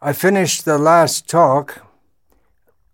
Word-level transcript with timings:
I 0.00 0.12
finished 0.12 0.64
the 0.64 0.78
last 0.78 1.28
talk 1.28 1.84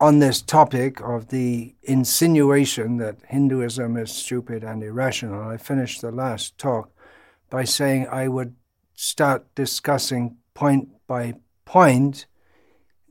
on 0.00 0.20
this 0.20 0.40
topic 0.40 1.02
of 1.02 1.28
the 1.28 1.74
insinuation 1.82 2.96
that 2.96 3.18
Hinduism 3.28 3.98
is 3.98 4.10
stupid 4.10 4.64
and 4.64 4.82
irrational. 4.82 5.46
I 5.46 5.58
finished 5.58 6.00
the 6.00 6.10
last 6.10 6.56
talk 6.56 6.90
by 7.50 7.64
saying 7.64 8.06
I 8.08 8.28
would 8.28 8.54
start 8.94 9.54
discussing 9.54 10.38
point 10.54 10.88
by 11.06 11.34
point 11.66 12.24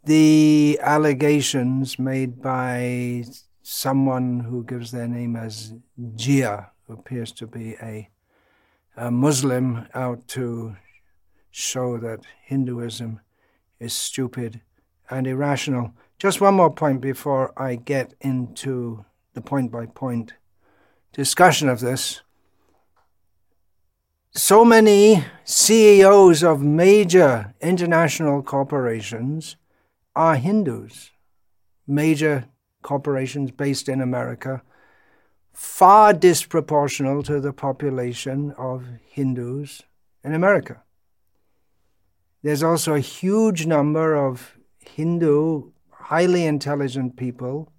the 0.04 0.80
allegations 0.82 2.00
made 2.00 2.42
by 2.42 3.26
someone 3.62 4.40
who 4.40 4.64
gives 4.64 4.90
their 4.90 5.08
name 5.08 5.36
as 5.36 5.76
Jia, 6.16 6.70
who 6.88 6.94
appears 6.94 7.32
to 7.34 7.46
be 7.46 7.76
a, 7.76 8.10
a 8.98 9.12
Muslim 9.12 9.86
out 9.94 10.28
to 10.30 10.78
show 11.52 12.00
that 12.00 12.22
Hinduism 12.42 13.20
is 13.84 13.94
stupid 13.94 14.62
and 15.10 15.28
irrational. 15.28 15.94
Just 16.18 16.40
one 16.40 16.56
more 16.56 16.74
point 16.74 17.02
before 17.02 17.52
I 17.60 17.76
get 17.76 18.14
into 18.22 19.04
the 19.34 19.42
point 19.42 19.72
by 19.72 19.88
point 19.88 20.34
discussion 21.12 21.68
of 21.68 21.82
this. 21.82 22.22
So 24.32 24.64
many 24.64 25.26
CEOs 25.44 26.44
of 26.44 26.62
major 26.62 27.54
international 27.62 28.42
corporations 28.42 29.58
are 30.16 30.36
Hindus, 30.36 31.12
major 31.86 32.46
corporations 32.82 33.52
based 33.52 33.90
in 33.90 34.02
America, 34.02 34.64
far 35.52 36.14
disproportional 36.14 37.24
to 37.26 37.40
the 37.40 37.54
population 37.54 38.52
of 38.58 38.86
Hindus 39.06 39.84
in 40.24 40.34
America. 40.34 40.83
There's 42.44 42.62
also 42.62 42.94
a 42.94 43.00
huge 43.00 43.66
number 43.66 44.16
of 44.16 44.58
Hindu, 44.80 45.72
highly 45.92 46.46
intelligent 46.46 47.16
people 47.16 47.72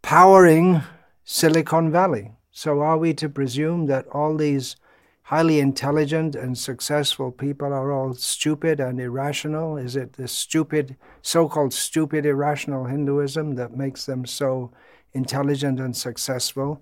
powering 0.00 0.80
Silicon 1.22 1.92
Valley. 1.92 2.32
So, 2.50 2.80
are 2.80 2.96
we 2.96 3.12
to 3.14 3.28
presume 3.28 3.84
that 3.86 4.06
all 4.08 4.36
these 4.36 4.76
highly 5.24 5.60
intelligent 5.60 6.34
and 6.34 6.56
successful 6.56 7.30
people 7.30 7.70
are 7.74 7.92
all 7.92 8.14
stupid 8.14 8.80
and 8.80 8.98
irrational? 8.98 9.76
Is 9.76 9.96
it 9.96 10.14
the 10.14 10.28
stupid, 10.28 10.96
so 11.20 11.46
called 11.46 11.74
stupid, 11.74 12.24
irrational 12.24 12.86
Hinduism 12.86 13.56
that 13.56 13.76
makes 13.76 14.06
them 14.06 14.24
so 14.24 14.72
intelligent 15.12 15.78
and 15.78 15.94
successful? 15.94 16.80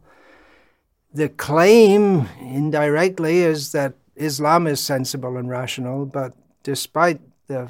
The 1.12 1.30
claim, 1.30 2.28
indirectly, 2.40 3.38
is 3.38 3.72
that 3.72 3.94
Islam 4.14 4.68
is 4.68 4.78
sensible 4.78 5.36
and 5.36 5.50
rational, 5.50 6.06
but 6.06 6.32
despite 6.66 7.20
the 7.46 7.68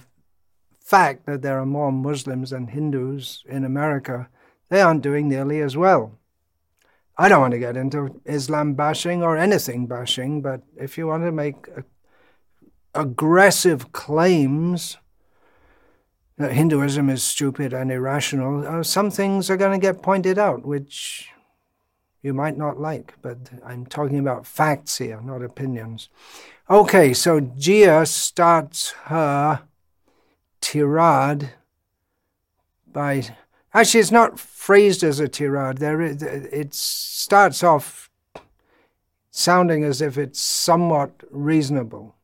fact 0.81 1.27
that 1.27 1.43
there 1.43 1.61
are 1.61 1.67
more 1.67 1.93
Muslims 1.93 2.49
than 2.49 2.69
Hindus 2.69 3.45
in 3.47 3.63
America, 3.63 4.31
they 4.71 4.81
aren't 4.81 5.03
doing 5.03 5.29
nearly 5.29 5.61
as 5.61 5.77
well. 5.77 6.19
I 7.19 7.29
don't 7.29 7.43
want 7.43 7.53
to 7.53 7.59
get 7.59 7.77
into 7.77 8.23
Islam 8.25 8.73
bashing 8.73 9.23
or 9.23 9.37
anything 9.37 9.87
bashing, 9.87 10.41
but 10.41 10.63
if 10.79 10.97
you 10.97 11.07
want 11.07 11.25
to 11.25 11.33
make 11.33 11.69
aggressive 12.95 13.93
claims 13.93 14.97
that 16.39 16.53
Hinduism 16.53 17.11
is 17.11 17.23
stupid 17.23 17.75
and 17.75 17.93
irrational, 17.93 18.67
uh, 18.67 18.83
some 18.83 19.11
things 19.11 19.51
are 19.51 19.59
going 19.59 19.79
to 19.79 19.87
get 19.87 20.03
pointed 20.03 20.39
out, 20.39 20.65
which 20.65 21.29
you 22.23 22.33
might 22.33 22.57
not 22.57 22.81
like, 22.81 23.13
but 23.21 23.37
I'm 23.63 23.85
talking 23.85 24.19
about 24.19 24.47
facts 24.47 24.97
here, 24.97 25.21
not 25.21 25.43
opinions. 25.43 26.09
Okay, 26.69 27.15
so 27.15 27.41
Jia 27.41 28.07
starts 28.09 28.91
her 29.05 29.63
tirade 30.61 31.51
by 32.87 33.23
Actually, 33.77 34.01
it's 34.01 34.11
not 34.11 34.41
phrased 34.41 35.03
as 35.03 35.21
a 35.21 35.29
tirade. 35.29 35.77
There, 35.77 36.01
it 36.01 36.73
starts 36.73 37.63
off 37.63 38.11
sounding 39.31 39.85
as 39.85 40.01
if 40.01 40.17
it's 40.17 40.41
somewhat 40.41 41.13
reasonable. 41.31 42.15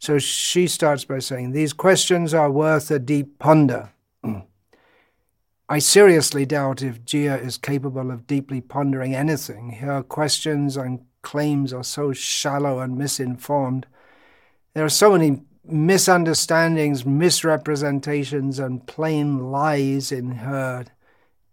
So 0.00 0.18
she 0.18 0.66
starts 0.66 1.04
by 1.04 1.20
saying, 1.20 1.52
These 1.52 1.72
questions 1.72 2.34
are 2.34 2.50
worth 2.50 2.90
a 2.90 2.98
deep 2.98 3.38
ponder. 3.38 3.90
Mm. 4.24 4.46
I 5.68 5.78
seriously 5.78 6.44
doubt 6.44 6.82
if 6.82 7.04
Jia 7.04 7.40
is 7.40 7.56
capable 7.56 8.10
of 8.10 8.26
deeply 8.26 8.60
pondering 8.60 9.14
anything. 9.14 9.74
Her 9.74 10.02
questions 10.02 10.76
and 10.76 11.04
claims 11.28 11.74
are 11.74 11.84
so 11.84 12.10
shallow 12.14 12.80
and 12.80 12.96
misinformed. 12.96 13.84
There 14.72 14.84
are 14.86 14.88
so 14.88 15.12
many 15.12 15.42
misunderstandings, 15.62 17.04
misrepresentations, 17.04 18.58
and 18.58 18.86
plain 18.86 19.50
lies 19.52 20.10
in 20.10 20.30
her 20.36 20.86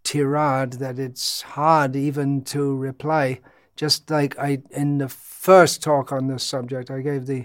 tirade 0.02 0.74
that 0.74 0.98
it's 0.98 1.42
hard 1.42 1.94
even 1.94 2.42
to 2.44 2.74
reply. 2.74 3.40
Just 3.76 4.10
like 4.10 4.38
I 4.38 4.62
in 4.70 4.96
the 4.96 5.10
first 5.10 5.82
talk 5.82 6.10
on 6.10 6.28
this 6.28 6.42
subject, 6.42 6.90
I 6.90 7.02
gave 7.02 7.26
the 7.26 7.44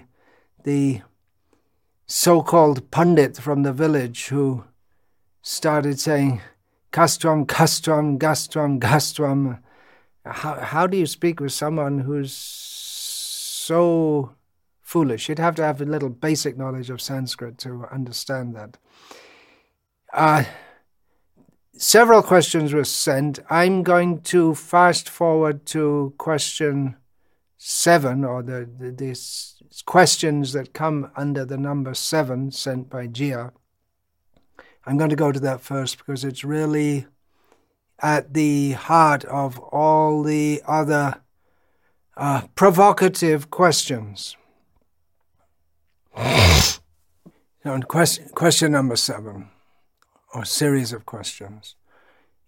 the 0.64 1.02
so-called 2.06 2.90
pundit 2.90 3.36
from 3.36 3.62
the 3.62 3.74
village 3.74 4.28
who 4.28 4.64
started 5.42 6.00
saying 6.00 6.40
castrum, 6.92 7.44
castrum, 7.44 8.18
gastrum, 8.18 8.80
gastrum. 8.80 9.61
How, 10.24 10.54
how 10.54 10.86
do 10.86 10.96
you 10.96 11.06
speak 11.06 11.40
with 11.40 11.52
someone 11.52 12.00
who's 12.00 12.32
so 13.62 14.34
foolish. 14.92 15.28
You'd 15.28 15.38
have 15.38 15.54
to 15.54 15.64
have 15.64 15.80
a 15.80 15.86
little 15.86 16.10
basic 16.10 16.58
knowledge 16.58 16.90
of 16.90 17.00
Sanskrit 17.00 17.56
to 17.58 17.86
understand 17.90 18.54
that. 18.54 18.76
Uh, 20.12 20.44
several 21.74 22.22
questions 22.22 22.74
were 22.74 22.84
sent. 22.84 23.38
I'm 23.48 23.82
going 23.82 24.20
to 24.32 24.54
fast 24.54 25.08
forward 25.08 25.64
to 25.66 26.12
question 26.18 26.96
seven, 27.56 28.24
or 28.24 28.42
the, 28.42 28.68
the 28.78 28.90
these 28.90 29.62
questions 29.86 30.52
that 30.52 30.74
come 30.74 31.10
under 31.16 31.46
the 31.46 31.56
number 31.56 31.94
seven 31.94 32.50
sent 32.50 32.90
by 32.90 33.06
Jia. 33.06 33.52
I'm 34.84 34.98
going 34.98 35.10
to 35.10 35.24
go 35.24 35.32
to 35.32 35.40
that 35.40 35.60
first 35.60 35.96
because 35.96 36.24
it's 36.24 36.44
really 36.44 37.06
at 38.02 38.34
the 38.34 38.72
heart 38.72 39.24
of 39.26 39.58
all 39.58 40.22
the 40.22 40.60
other 40.66 41.22
uh, 42.16 42.42
provocative 42.54 43.50
questions. 43.50 44.36
Now, 47.64 47.78
question, 47.80 48.28
question 48.34 48.72
number 48.72 48.96
seven, 48.96 49.48
or 50.34 50.44
series 50.44 50.92
of 50.92 51.06
questions. 51.06 51.76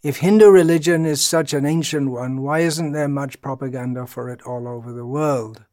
If 0.03 0.17
Hindu 0.17 0.51
religion 0.51 1.07
is 1.07 1.21
such 1.21 1.55
an 1.55 1.65
ancient 1.65 2.11
one, 2.11 2.43
why 2.43 2.61
isn't 2.61 2.91
there 2.91 3.09
much 3.09 3.41
propaganda 3.41 4.09
for 4.09 4.29
it 4.29 4.43
all 4.43 4.67
over 4.67 4.93
the 4.93 5.07
world? 5.07 5.65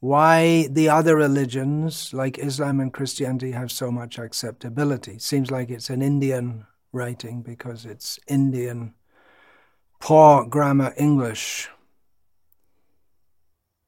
Why 0.00 0.68
the 0.70 0.88
other 0.88 1.16
religions, 1.16 2.14
like 2.14 2.38
Islam 2.38 2.80
and 2.80 2.92
Christianity, 2.92 3.50
have 3.50 3.70
so 3.70 3.92
much 3.92 4.18
acceptability? 4.18 5.18
Seems 5.18 5.50
like 5.50 5.68
it's 5.68 5.90
an 5.90 6.00
Indian 6.00 6.66
writing 6.92 7.42
because 7.42 7.84
it's 7.86 8.18
Indian, 8.26 8.94
poor 10.00 10.44
grammar 10.44 10.94
English. 10.96 11.68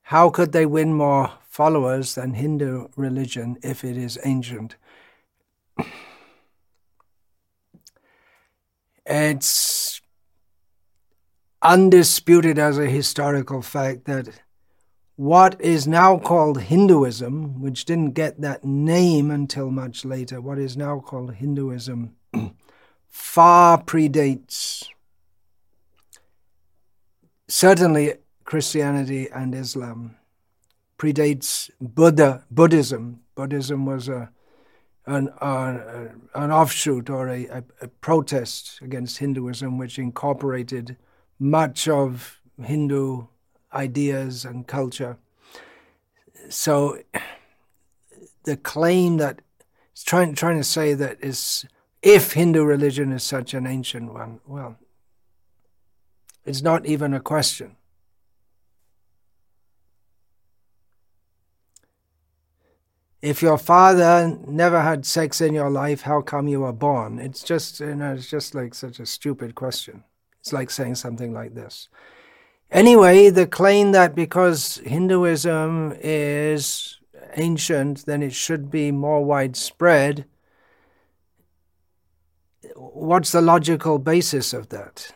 How 0.02 0.30
could 0.30 0.52
they 0.52 0.66
win 0.66 0.94
more 0.94 1.32
followers 1.52 2.14
than 2.14 2.32
Hindu 2.32 2.88
religion 2.96 3.58
if 3.62 3.84
it 3.84 3.96
is 3.98 4.18
ancient. 4.24 4.76
It's 9.04 10.00
undisputed 11.60 12.56
as 12.56 12.78
a 12.78 12.86
historical 12.86 13.60
fact 13.60 14.04
that 14.04 14.28
what 15.16 15.60
is 15.60 15.88
now 15.88 16.18
called 16.18 16.62
Hinduism, 16.62 17.60
which 17.60 17.84
didn't 17.84 18.12
get 18.12 18.40
that 18.40 18.64
name 18.64 19.28
until 19.32 19.72
much 19.72 20.04
later, 20.04 20.40
what 20.40 20.58
is 20.60 20.76
now 20.76 21.00
called 21.00 21.34
Hinduism, 21.34 22.14
far 23.12 23.80
predates 23.80 24.88
certainly 27.46 28.14
Christianity 28.44 29.28
and 29.30 29.54
Islam 29.54 30.16
predates 30.98 31.70
Buddha 31.80 32.44
Buddhism. 32.50 33.20
Buddhism 33.34 33.86
was 33.86 34.08
a 34.08 34.30
an, 35.04 35.28
uh, 35.40 36.08
an 36.34 36.52
offshoot 36.52 37.10
or 37.10 37.28
a, 37.28 37.46
a, 37.46 37.64
a, 37.80 37.88
protest 37.88 38.78
against 38.82 39.18
Hinduism, 39.18 39.76
which 39.76 39.98
incorporated 39.98 40.96
much 41.40 41.88
of 41.88 42.40
Hindu 42.62 43.26
ideas 43.74 44.44
and 44.44 44.64
culture. 44.66 45.18
So, 46.48 47.00
the 48.44 48.56
claim 48.56 49.16
that 49.16 49.40
it's 49.90 50.04
trying 50.04 50.34
trying 50.34 50.58
to 50.58 50.64
say 50.64 50.94
that 50.94 51.18
is 51.20 51.66
if 52.02 52.32
Hindu 52.32 52.64
religion 52.64 53.12
is 53.12 53.22
such 53.22 53.54
an 53.54 53.66
ancient 53.66 54.12
one, 54.12 54.40
well, 54.46 54.76
it's 56.44 56.62
not 56.62 56.86
even 56.86 57.14
a 57.14 57.20
question. 57.20 57.76
if 63.22 63.40
your 63.40 63.56
father 63.56 64.36
never 64.48 64.82
had 64.82 65.06
sex 65.06 65.40
in 65.40 65.54
your 65.54 65.70
life, 65.70 66.02
how 66.02 66.20
come 66.20 66.48
you 66.48 66.60
were 66.60 66.72
born? 66.72 67.20
It's 67.20 67.44
just, 67.44 67.78
you 67.78 67.94
know, 67.94 68.14
it's 68.14 68.28
just 68.28 68.52
like 68.54 68.74
such 68.74 68.98
a 68.98 69.06
stupid 69.06 69.54
question. 69.54 70.02
It's 70.40 70.52
like 70.52 70.70
saying 70.70 70.96
something 70.96 71.32
like 71.32 71.54
this. 71.54 71.88
Anyway, 72.72 73.30
the 73.30 73.46
claim 73.46 73.92
that 73.92 74.16
because 74.16 74.78
Hinduism 74.84 75.94
is 76.00 76.98
ancient, 77.36 78.06
then 78.06 78.22
it 78.22 78.32
should 78.32 78.72
be 78.72 78.90
more 78.90 79.24
widespread. 79.24 80.24
What's 82.94 83.32
the 83.32 83.40
logical 83.40 83.98
basis 83.98 84.52
of 84.52 84.68
that? 84.68 85.12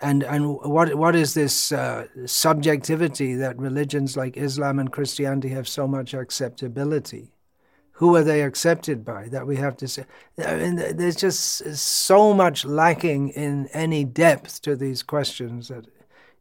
And 0.00 0.22
and 0.22 0.58
what 0.60 0.94
what 0.94 1.14
is 1.14 1.34
this 1.34 1.72
uh, 1.72 2.06
subjectivity 2.24 3.34
that 3.34 3.58
religions 3.58 4.16
like 4.16 4.36
Islam 4.36 4.78
and 4.78 4.90
Christianity 4.90 5.48
have 5.50 5.68
so 5.68 5.86
much 5.86 6.14
acceptability? 6.14 7.32
Who 8.00 8.16
are 8.16 8.24
they 8.24 8.42
accepted 8.42 9.04
by? 9.04 9.28
That 9.28 9.46
we 9.46 9.56
have 9.56 9.76
to 9.76 9.88
say. 9.88 10.06
I 10.42 10.56
mean, 10.56 10.76
there's 10.76 11.16
just 11.16 11.76
so 11.76 12.32
much 12.32 12.64
lacking 12.64 13.28
in 13.30 13.66
any 13.74 14.04
depth 14.04 14.62
to 14.62 14.74
these 14.74 15.02
questions 15.02 15.68
that 15.68 15.86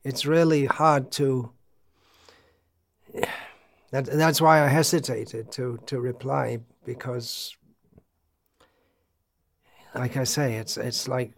it's 0.06 0.26
really 0.26 0.66
hard 0.66 1.12
to. 1.14 1.52
That, 3.92 4.06
that's 4.06 4.40
why 4.40 4.64
I 4.64 4.68
hesitated 4.68 5.52
to 5.54 5.80
to 5.88 6.00
reply 6.00 6.60
because, 6.86 7.58
like 9.96 10.18
I 10.18 10.24
say, 10.24 10.56
it's 10.56 10.78
it's 10.78 11.08
like 11.08 11.34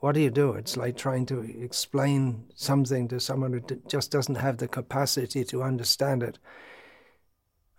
what 0.00 0.16
do 0.16 0.20
you 0.20 0.30
do? 0.30 0.54
It's 0.54 0.76
like 0.76 0.96
trying 0.96 1.26
to 1.26 1.40
explain 1.62 2.46
something 2.56 3.06
to 3.06 3.20
someone 3.20 3.52
who 3.52 3.60
just 3.86 4.10
doesn't 4.10 4.34
have 4.34 4.58
the 4.58 4.66
capacity 4.66 5.44
to 5.44 5.62
understand 5.62 6.24
it. 6.24 6.40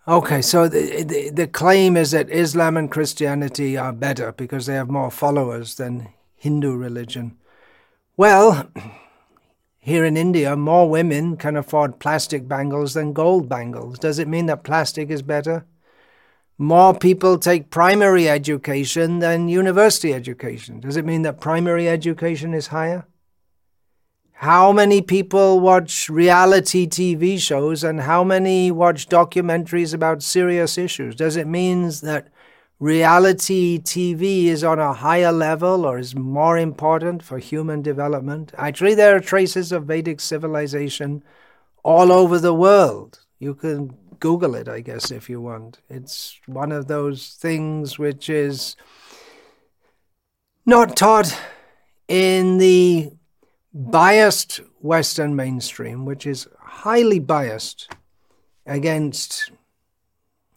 Okay, 0.08 0.40
so 0.40 0.66
the, 0.66 1.02
the, 1.02 1.30
the 1.30 1.46
claim 1.46 1.98
is 1.98 2.12
that 2.12 2.30
Islam 2.30 2.78
and 2.78 2.90
Christianity 2.90 3.76
are 3.76 3.92
better 3.92 4.32
because 4.32 4.64
they 4.64 4.74
have 4.74 4.88
more 4.88 5.10
followers 5.10 5.74
than 5.74 6.08
Hindu 6.34 6.74
religion. 6.76 7.36
Well, 8.16 8.70
here 9.78 10.06
in 10.06 10.16
India, 10.16 10.56
more 10.56 10.88
women 10.88 11.36
can 11.36 11.56
afford 11.56 12.00
plastic 12.00 12.48
bangles 12.48 12.94
than 12.94 13.12
gold 13.12 13.50
bangles. 13.50 13.98
Does 13.98 14.18
it 14.18 14.28
mean 14.28 14.46
that 14.46 14.64
plastic 14.64 15.10
is 15.10 15.20
better? 15.20 15.66
More 16.58 16.94
people 16.94 17.38
take 17.38 17.70
primary 17.70 18.28
education 18.28 19.18
than 19.18 19.48
university 19.48 20.14
education. 20.14 20.80
Does 20.80 20.96
it 20.96 21.04
mean 21.04 21.22
that 21.22 21.40
primary 21.40 21.88
education 21.88 22.54
is 22.54 22.68
higher? 22.68 23.06
How 24.38 24.72
many 24.72 25.00
people 25.00 25.60
watch 25.60 26.08
reality 26.08 26.86
TV 26.86 27.38
shows 27.38 27.82
and 27.82 28.02
how 28.02 28.22
many 28.22 28.70
watch 28.70 29.08
documentaries 29.08 29.94
about 29.94 30.22
serious 30.22 30.76
issues? 30.76 31.14
Does 31.14 31.36
it 31.36 31.46
mean 31.46 31.90
that 32.02 32.28
reality 32.78 33.78
TV 33.78 34.44
is 34.44 34.62
on 34.62 34.78
a 34.78 34.92
higher 34.92 35.32
level 35.32 35.86
or 35.86 35.98
is 35.98 36.14
more 36.14 36.58
important 36.58 37.22
for 37.22 37.38
human 37.38 37.80
development? 37.80 38.52
Actually, 38.58 38.94
there 38.94 39.16
are 39.16 39.20
traces 39.20 39.72
of 39.72 39.84
Vedic 39.84 40.20
civilization 40.20 41.22
all 41.82 42.12
over 42.12 42.38
the 42.38 42.54
world. 42.54 43.24
You 43.38 43.54
can 43.54 43.96
Google 44.20 44.54
it, 44.54 44.68
I 44.68 44.80
guess, 44.80 45.10
if 45.10 45.28
you 45.28 45.40
want. 45.40 45.80
It's 45.88 46.40
one 46.46 46.72
of 46.72 46.86
those 46.86 47.30
things 47.30 47.98
which 47.98 48.28
is 48.28 48.76
not 50.66 50.96
taught 50.96 51.36
in 52.08 52.58
the 52.58 53.12
biased 53.72 54.60
Western 54.80 55.34
mainstream, 55.34 56.04
which 56.04 56.26
is 56.26 56.48
highly 56.60 57.18
biased 57.18 57.90
against 58.66 59.50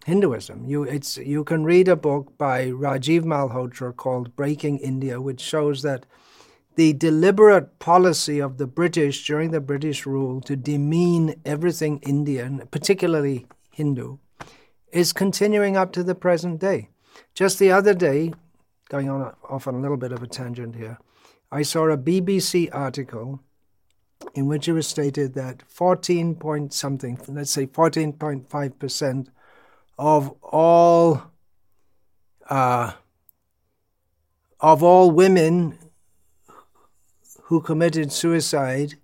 Hinduism. 0.06 0.66
You, 0.66 0.84
it's, 0.84 1.18
you 1.18 1.44
can 1.44 1.64
read 1.64 1.88
a 1.88 1.96
book 1.96 2.38
by 2.38 2.68
Rajiv 2.68 3.24
Malhotra 3.24 3.96
called 3.96 4.36
Breaking 4.36 4.78
India, 4.78 5.20
which 5.20 5.42
shows 5.42 5.82
that 5.82 6.06
the 6.78 6.94
deliberate 6.94 7.80
policy 7.80 8.40
of 8.40 8.60
the 8.60 8.68
British 8.68 9.26
during 9.26 9.50
the 9.50 9.60
British 9.60 10.06
rule 10.06 10.40
to 10.42 10.56
demean 10.56 11.34
everything 11.44 11.98
Indian, 12.04 12.68
particularly 12.70 13.48
Hindu, 13.72 14.20
is 14.92 15.12
continuing 15.12 15.76
up 15.76 15.92
to 15.94 16.04
the 16.04 16.14
present 16.14 16.62
day. 16.62 16.90
Just 17.34 17.58
the 17.58 17.72
other 17.72 17.96
day, 17.96 18.32
going 18.90 19.10
on 19.10 19.34
off 19.50 19.68
on 19.68 19.74
a 19.74 19.80
little 19.80 19.98
bit 19.98 20.12
of 20.12 20.22
a 20.22 20.28
tangent 20.28 20.76
here, 20.76 21.00
I 21.52 21.64
saw 21.64 21.90
a 21.90 21.98
BBC 21.98 22.70
article 22.72 23.40
in 24.36 24.46
which 24.46 24.68
it 24.68 24.74
was 24.74 24.86
stated 24.86 25.34
that 25.34 25.64
14 25.64 26.36
point 26.36 26.74
something, 26.74 27.20
let's 27.28 27.50
say 27.50 27.66
14.5% 27.66 29.28
of 29.98 30.30
all 30.44 31.24
uh, 32.48 32.92
of 34.60 34.84
all 34.84 35.10
women 35.10 35.78
who 37.48 37.62
committed 37.62 38.12
suicide 38.12 38.96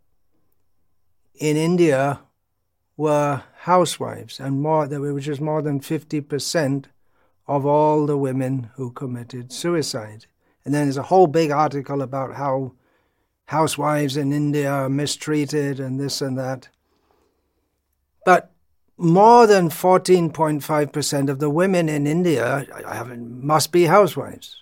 in 1.36 1.56
India 1.56 2.20
were 2.98 3.42
housewives, 3.60 4.38
and 4.38 4.62
more, 4.62 4.86
which 4.86 5.30
is 5.30 5.40
more 5.40 5.62
than 5.62 5.80
50% 5.80 6.86
of 7.48 7.66
all 7.66 8.06
the 8.06 8.18
women 8.18 8.70
who 8.76 8.92
committed 8.92 9.54
suicide. 9.54 10.26
And 10.66 10.74
then 10.74 10.88
there's 10.88 10.98
a 10.98 11.04
whole 11.04 11.28
big 11.28 11.52
article 11.52 12.02
about 12.02 12.36
how 12.36 12.74
housewives 13.46 14.18
in 14.18 14.34
India 14.34 14.70
are 14.70 14.90
mistreated 14.90 15.80
and 15.80 15.98
this 15.98 16.22
and 16.22 16.38
that. 16.38 16.68
But 18.26 18.52
more 18.98 19.48
than 19.48 19.70
14.5% 19.70 21.30
of 21.30 21.40
the 21.40 21.50
women 21.50 21.88
in 21.88 22.06
India 22.06 22.68
must 23.18 23.72
be 23.72 23.86
housewives. 23.86 24.62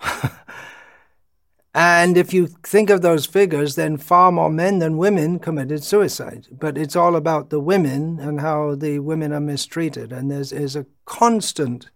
And 1.74 2.16
if 2.16 2.32
you 2.32 2.46
think 2.46 2.90
of 2.90 3.02
those 3.02 3.26
figures, 3.26 3.74
then 3.74 3.98
far 3.98 4.32
more 4.32 4.50
men 4.50 4.78
than 4.78 4.96
women 4.96 5.38
committed 5.38 5.84
suicide. 5.84 6.48
But 6.50 6.78
it's 6.78 6.96
all 6.96 7.14
about 7.14 7.50
the 7.50 7.60
women 7.60 8.18
and 8.18 8.40
how 8.40 8.74
the 8.74 8.98
women 9.00 9.32
are 9.32 9.40
mistreated. 9.40 10.12
And 10.12 10.30
there's, 10.30 10.50
there's 10.50 10.76
a 10.76 10.86
constant 11.04 11.90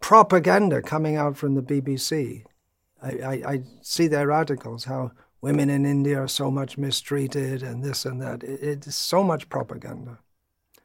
propaganda 0.00 0.82
coming 0.82 1.16
out 1.16 1.36
from 1.36 1.54
the 1.54 1.62
BBC. 1.62 2.44
I, 3.00 3.08
I, 3.08 3.32
I, 3.52 3.62
see 3.82 4.08
their 4.08 4.30
articles, 4.32 4.84
how 4.84 5.12
women 5.40 5.70
in 5.70 5.86
India 5.86 6.20
are 6.20 6.28
so 6.28 6.50
much 6.50 6.76
mistreated 6.76 7.62
and 7.62 7.82
this 7.82 8.04
and 8.04 8.20
that. 8.20 8.42
It, 8.42 8.62
it's 8.62 8.94
so 8.94 9.22
much 9.22 9.48
propaganda. 9.48 10.18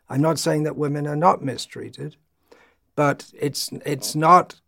I'm 0.10 0.22
not 0.22 0.40
saying 0.40 0.64
that 0.64 0.78
women 0.78 1.08
are 1.08 1.16
not 1.16 1.44
mistreated, 1.44 2.16
but 2.96 3.32
it's, 3.38 3.72
it's 3.86 4.16
not 4.16 4.62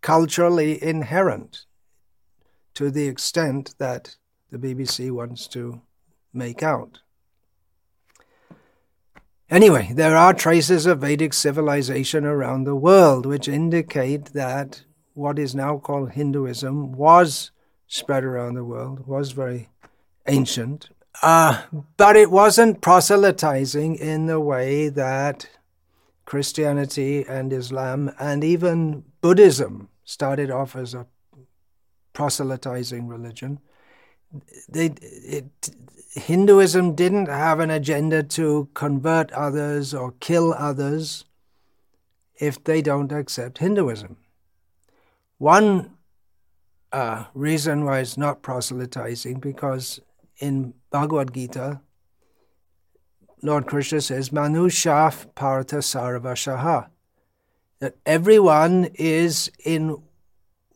culturally 0.00 0.82
inherent 0.82 1.64
to 2.76 2.90
the 2.90 3.08
extent 3.08 3.74
that 3.78 4.16
the 4.50 4.58
BBC 4.58 5.10
wants 5.10 5.48
to 5.48 5.80
make 6.32 6.62
out. 6.62 7.00
Anyway, 9.48 9.90
there 9.94 10.16
are 10.16 10.34
traces 10.34 10.86
of 10.86 11.00
Vedic 11.00 11.32
civilization 11.32 12.24
around 12.24 12.64
the 12.64 12.74
world 12.74 13.26
which 13.26 13.48
indicate 13.48 14.26
that 14.26 14.82
what 15.14 15.38
is 15.38 15.54
now 15.54 15.78
called 15.78 16.12
Hinduism 16.12 16.92
was 16.92 17.50
spread 17.86 18.24
around 18.24 18.54
the 18.54 18.64
world, 18.64 19.06
was 19.06 19.32
very 19.32 19.68
ancient, 20.26 20.90
uh, 21.22 21.62
but 21.96 22.16
it 22.16 22.30
wasn't 22.30 22.82
proselytizing 22.82 23.94
in 23.94 24.26
the 24.26 24.40
way 24.40 24.88
that 24.90 25.48
Christianity 26.26 27.24
and 27.26 27.52
Islam 27.52 28.12
and 28.18 28.44
even 28.44 29.04
Buddhism 29.20 29.88
started 30.04 30.50
off 30.50 30.76
as 30.76 30.92
a 30.92 31.06
proselytizing 32.16 33.06
religion. 33.06 33.60
They, 34.70 34.86
it, 34.86 35.70
Hinduism 36.14 36.94
didn't 36.94 37.28
have 37.28 37.60
an 37.60 37.70
agenda 37.70 38.22
to 38.22 38.70
convert 38.72 39.30
others 39.32 39.92
or 39.92 40.14
kill 40.18 40.54
others 40.54 41.26
if 42.40 42.64
they 42.64 42.80
don't 42.80 43.12
accept 43.12 43.58
Hinduism. 43.58 44.16
One 45.36 45.90
uh, 46.90 47.24
reason 47.34 47.84
why 47.84 47.98
it's 47.98 48.16
not 48.16 48.40
proselytizing 48.40 49.40
because 49.40 50.00
in 50.38 50.72
Bhagavad 50.90 51.34
Gita, 51.34 51.82
Lord 53.42 53.66
Krishna 53.66 54.00
says, 54.00 54.30
Manushyah 54.30 55.34
Partha 55.34 55.76
Sarvashaha, 55.76 56.88
that 57.80 57.96
everyone 58.06 58.88
is 58.94 59.50
in 59.62 59.98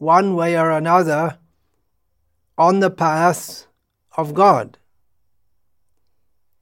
one 0.01 0.35
way 0.35 0.59
or 0.59 0.71
another 0.71 1.39
on 2.57 2.81
the 2.81 2.91
path 2.91 3.67
of 4.17 4.35
God. 4.35 4.79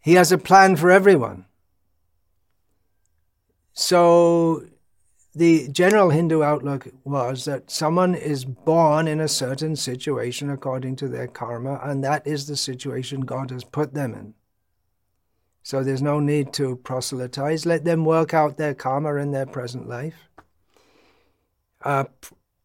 He 0.00 0.14
has 0.14 0.32
a 0.32 0.38
plan 0.38 0.76
for 0.76 0.90
everyone. 0.90 1.46
So 3.72 4.64
the 5.34 5.68
general 5.68 6.10
Hindu 6.10 6.42
outlook 6.42 6.88
was 7.04 7.44
that 7.44 7.70
someone 7.70 8.16
is 8.16 8.44
born 8.44 9.06
in 9.06 9.20
a 9.20 9.28
certain 9.28 9.76
situation 9.76 10.50
according 10.50 10.96
to 10.96 11.08
their 11.08 11.28
karma, 11.28 11.78
and 11.82 12.02
that 12.02 12.26
is 12.26 12.46
the 12.46 12.56
situation 12.56 13.20
God 13.20 13.50
has 13.50 13.62
put 13.62 13.94
them 13.94 14.14
in. 14.14 14.34
So 15.62 15.84
there's 15.84 16.02
no 16.02 16.18
need 16.18 16.52
to 16.54 16.76
proselytize. 16.76 17.66
Let 17.66 17.84
them 17.84 18.04
work 18.04 18.34
out 18.34 18.56
their 18.56 18.74
karma 18.74 19.14
in 19.16 19.30
their 19.30 19.46
present 19.46 19.88
life. 19.88 20.28
Uh, 21.84 22.04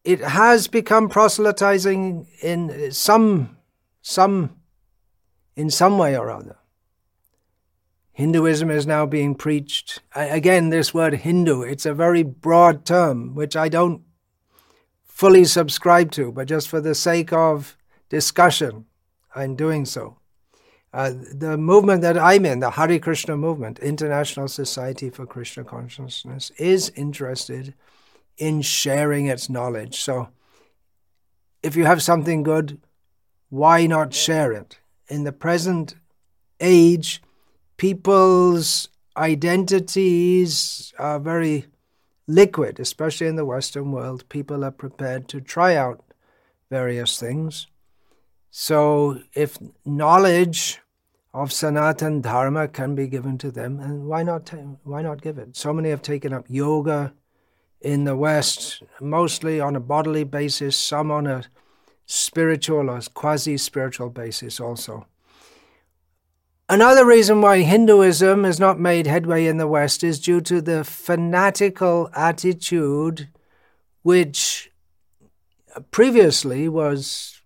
it 0.04 0.20
has 0.20 0.68
become 0.68 1.08
proselytizing 1.08 2.26
in 2.42 2.92
some, 2.92 3.56
some, 4.02 4.60
in 5.56 5.70
some 5.70 5.98
way 5.98 6.16
or 6.16 6.30
other. 6.30 6.56
Hinduism 8.12 8.70
is 8.70 8.86
now 8.86 9.06
being 9.06 9.34
preached. 9.34 10.00
Again, 10.14 10.68
this 10.68 10.94
word 10.94 11.14
Hindu, 11.14 11.62
it's 11.62 11.86
a 11.86 11.94
very 11.94 12.22
broad 12.22 12.84
term, 12.84 13.34
which 13.34 13.56
I 13.56 13.68
don't 13.68 14.02
fully 15.04 15.44
subscribe 15.44 16.12
to, 16.12 16.30
but 16.30 16.46
just 16.46 16.68
for 16.68 16.80
the 16.80 16.94
sake 16.94 17.32
of 17.32 17.76
discussion, 18.08 18.84
I'm 19.34 19.56
doing 19.56 19.84
so. 19.84 20.18
Uh, 20.92 21.12
the 21.32 21.56
movement 21.56 22.02
that 22.02 22.16
I'm 22.16 22.46
in, 22.46 22.60
the 22.60 22.70
Hare 22.70 23.00
Krishna 23.00 23.36
movement, 23.36 23.80
International 23.80 24.46
Society 24.46 25.10
for 25.10 25.26
Krishna 25.26 25.64
Consciousness, 25.64 26.52
is 26.56 26.92
interested 26.94 27.74
in 28.38 28.62
sharing 28.62 29.26
its 29.26 29.48
knowledge. 29.48 30.00
So 30.00 30.28
if 31.62 31.76
you 31.76 31.84
have 31.84 32.02
something 32.02 32.42
good, 32.42 32.80
why 33.48 33.86
not 33.86 34.12
share 34.12 34.52
it? 34.52 34.78
In 35.08 35.24
the 35.24 35.32
present 35.32 35.94
age, 36.60 37.22
people's 37.76 38.88
identities 39.16 40.92
are 40.98 41.18
very 41.18 41.66
liquid, 42.26 42.80
especially 42.80 43.26
in 43.26 43.36
the 43.36 43.44
Western 43.44 43.92
world. 43.92 44.28
People 44.28 44.64
are 44.64 44.70
prepared 44.70 45.28
to 45.28 45.40
try 45.40 45.76
out 45.76 46.02
various 46.70 47.18
things. 47.20 47.66
So, 48.50 49.20
if 49.34 49.58
knowledge 49.84 50.80
of 51.32 51.52
Sanatan 51.52 52.20
Dharma 52.20 52.68
can 52.68 52.94
be 52.94 53.08
given 53.08 53.36
to 53.38 53.50
them, 53.50 53.80
and 53.80 54.06
why 54.06 54.22
not? 54.22 54.52
why 54.84 55.02
not 55.02 55.22
give 55.22 55.38
it? 55.38 55.56
So 55.56 55.72
many 55.72 55.90
have 55.90 56.02
taken 56.02 56.32
up 56.32 56.46
yoga 56.48 57.12
in 57.84 58.04
the 58.04 58.16
West, 58.16 58.82
mostly 59.00 59.60
on 59.60 59.76
a 59.76 59.80
bodily 59.80 60.24
basis, 60.24 60.76
some 60.76 61.10
on 61.10 61.26
a 61.26 61.44
spiritual 62.06 62.90
or 62.90 63.00
quasi 63.12 63.56
spiritual 63.56 64.10
basis 64.10 64.58
also. 64.58 65.06
Another 66.68 67.04
reason 67.04 67.42
why 67.42 67.60
Hinduism 67.60 68.44
has 68.44 68.58
not 68.58 68.80
made 68.80 69.06
headway 69.06 69.46
in 69.46 69.58
the 69.58 69.68
West 69.68 70.02
is 70.02 70.18
due 70.18 70.40
to 70.40 70.62
the 70.62 70.82
fanatical 70.82 72.08
attitude 72.14 73.28
which 74.02 74.70
previously 75.90 76.68
was 76.68 77.42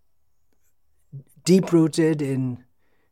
deep 1.45 1.73
rooted 1.73 2.23
in 2.23 2.65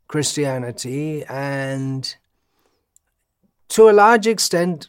Christianity 0.07 1.25
and 1.25 2.17
to 3.69 3.89
a 3.89 3.93
large 3.93 4.27
extent, 4.29 4.89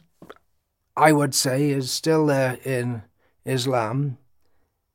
I 0.98 1.12
would 1.12 1.34
say, 1.34 1.70
is 1.70 1.90
still 1.90 2.26
there 2.26 2.58
in 2.64 3.02
Islam, 3.44 4.18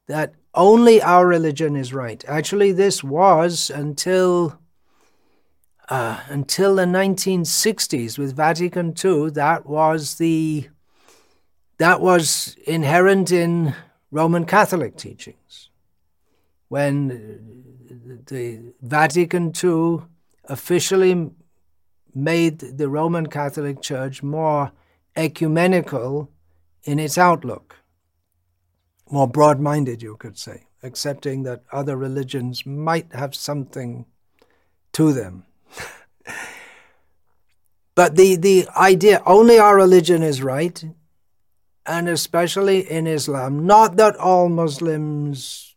that 0.08 0.36
only 0.54 1.02
our 1.02 1.26
religion 1.26 1.76
is 1.76 1.94
right. 1.94 2.24
Actually, 2.28 2.74
this 2.74 3.04
was 3.04 3.70
until 3.70 4.60
uh, 5.90 6.20
until 6.28 6.76
the 6.76 6.86
1960s 6.86 8.18
with 8.18 8.36
Vatican 8.36 8.94
II, 9.04 9.30
that 9.32 9.66
was 9.66 10.16
the 10.16 10.70
that 11.78 12.02
was 12.02 12.56
inherent 12.68 13.32
in 13.32 13.74
Roman 14.12 14.46
Catholic 14.46 14.96
teachings. 14.96 15.70
When 16.68 17.08
the 18.28 18.74
Vatican 18.82 19.54
II 19.62 20.02
officially 20.46 21.32
made 22.14 22.60
the 22.60 22.90
Roman 22.90 23.28
Catholic 23.28 23.82
Church 23.82 24.22
more 24.22 24.72
ecumenical 25.15 26.29
in 26.84 27.00
its 27.00 27.17
outlook, 27.17 27.77
more 29.10 29.27
broad 29.27 29.60
minded, 29.60 30.01
you 30.01 30.15
could 30.17 30.38
say, 30.38 30.67
accepting 30.82 31.43
that 31.43 31.63
other 31.72 31.96
religions 31.96 32.65
might 32.65 33.13
have 33.13 33.36
something 33.36 34.05
to 34.93 35.13
them. 35.13 35.46
but 37.96 38.15
the, 38.15 38.36
the 38.36 38.67
idea 38.75 39.22
only 39.25 39.60
our 39.60 39.75
religion 39.75 40.24
is 40.24 40.41
right, 40.41 40.84
and 41.86 42.08
especially 42.08 42.89
in 42.89 43.08
Islam, 43.08 43.65
not 43.65 43.98
that 43.98 44.15
all 44.15 44.50
Muslims 44.50 45.75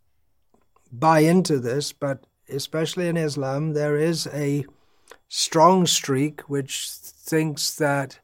buy 0.93 1.21
into 1.21 1.59
this, 1.59 1.93
but 1.93 2.27
especially 2.49 3.09
in 3.09 3.17
Islam, 3.17 3.73
there 3.73 3.97
is 3.97 4.27
a 4.29 4.65
strong 5.29 5.87
streak 5.87 6.43
which 6.43 6.89
thinks 6.89 7.75
that 7.75 8.21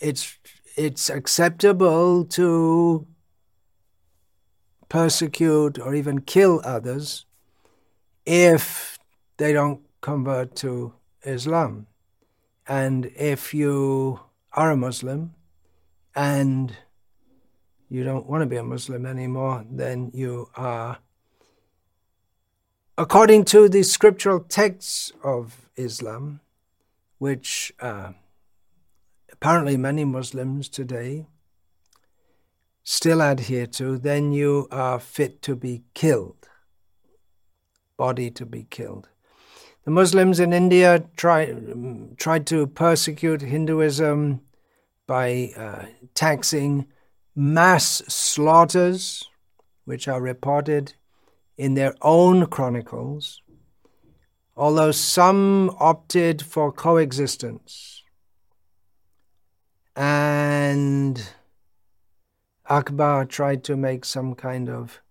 it's 0.00 0.38
it's 0.76 1.10
acceptable 1.10 2.24
to 2.24 3.06
persecute 4.88 5.78
or 5.78 5.94
even 5.94 6.20
kill 6.20 6.60
others 6.64 7.26
if 8.26 8.98
they 9.36 9.52
don't 9.52 9.80
convert 10.00 10.54
to 10.56 10.92
Islam. 11.22 11.86
And 12.66 13.06
if 13.16 13.54
you 13.54 14.20
are 14.52 14.70
a 14.70 14.76
Muslim 14.76 15.34
and 16.14 16.76
you 17.88 18.04
don't 18.04 18.26
want 18.26 18.42
to 18.42 18.46
be 18.46 18.56
a 18.56 18.62
Muslim 18.62 19.04
anymore, 19.04 19.64
then 19.70 20.10
you 20.14 20.48
are, 20.56 20.98
according 22.96 23.44
to 23.46 23.68
the 23.68 23.82
scriptural 23.82 24.40
texts 24.40 25.12
of 25.22 25.68
Islam, 25.76 26.40
which 27.18 27.72
uh, 27.80 28.12
apparently 29.40 29.74
many 29.74 30.04
Muslims 30.04 30.68
today 30.68 31.26
still 32.84 33.22
adhere 33.22 33.66
to, 33.66 33.96
then 33.96 34.32
you 34.32 34.68
are 34.70 35.00
fit 35.00 35.40
to 35.40 35.56
be 35.56 35.82
killed, 35.94 36.46
body 37.96 38.30
to 38.30 38.44
be 38.44 38.66
killed. 38.68 39.08
The 39.84 39.92
Muslims 39.92 40.40
in 40.40 40.52
India 40.52 41.04
try, 41.16 41.54
tried 42.18 42.46
to 42.48 42.66
persecute 42.66 43.40
Hinduism 43.40 44.42
by 45.06 45.52
uh, 45.56 45.86
taxing 46.14 46.86
mass 47.34 48.02
slaughters, 48.08 49.26
which 49.86 50.06
are 50.06 50.20
reported 50.20 50.92
in 51.56 51.72
their 51.72 51.94
own 52.02 52.44
chronicles, 52.44 53.40
although 54.54 54.92
some 54.92 55.74
opted 55.80 56.42
for 56.42 56.70
coexistence. 56.70 57.99
And 60.00 61.22
Akbar 62.64 63.26
tried 63.26 63.64
to 63.64 63.76
make 63.76 64.06
some 64.06 64.34
kind 64.34 64.70
of 64.70 65.02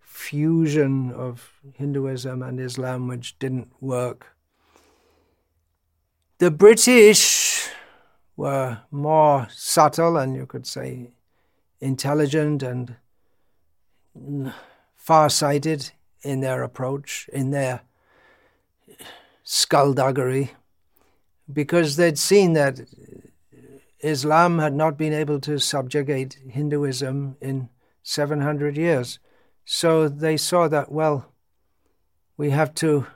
fusion 0.00 1.12
of 1.12 1.60
Hinduism 1.74 2.40
and 2.42 2.58
Islam, 2.58 3.08
which 3.08 3.38
didn't 3.38 3.68
work. 3.82 4.34
The 6.38 6.50
British 6.50 7.68
were 8.34 8.78
more 8.90 9.48
subtle 9.50 10.16
and 10.16 10.34
you 10.34 10.46
could 10.46 10.66
say 10.66 11.10
intelligent 11.82 12.62
and 12.62 12.96
far 14.96 15.28
sighted 15.28 15.90
in 16.22 16.40
their 16.40 16.62
approach, 16.62 17.28
in 17.34 17.50
their 17.50 17.82
skullduggery, 19.44 20.52
because 21.52 21.96
they'd 21.96 22.18
seen 22.18 22.54
that 22.54 22.80
Islam 24.02 24.58
had 24.58 24.74
not 24.74 24.98
been 24.98 25.12
able 25.12 25.40
to 25.40 25.58
subjugate 25.58 26.38
Hinduism 26.48 27.36
in 27.40 27.68
700 28.02 28.76
years. 28.76 29.18
So 29.64 30.08
they 30.08 30.36
saw 30.36 30.68
that, 30.68 30.90
well, 30.90 31.32
we 32.36 32.50
have 32.50 32.74
to 32.74 33.06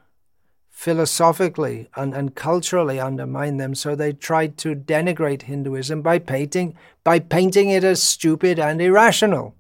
philosophically 0.71 1.89
and, 1.97 2.15
and 2.15 2.35
culturally 2.35 3.01
undermine 3.01 3.57
them. 3.57 3.75
So 3.75 3.97
they 3.97 4.13
tried 4.13 4.57
to 4.59 4.77
denigrate 4.77 5.43
Hinduism 5.43 6.03
by 6.03 6.19
painting, 6.19 6.77
by 7.03 7.19
painting 7.19 7.71
it 7.71 7.83
as 7.83 8.03
stupid 8.03 8.59
and 8.59 8.81
irrational. 8.81 9.57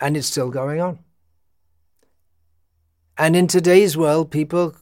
And 0.00 0.16
it's 0.16 0.26
still 0.26 0.50
going 0.50 0.80
on. 0.80 0.98
And 3.16 3.36
in 3.36 3.46
today's 3.46 3.96
world, 3.96 4.30
people 4.30 4.74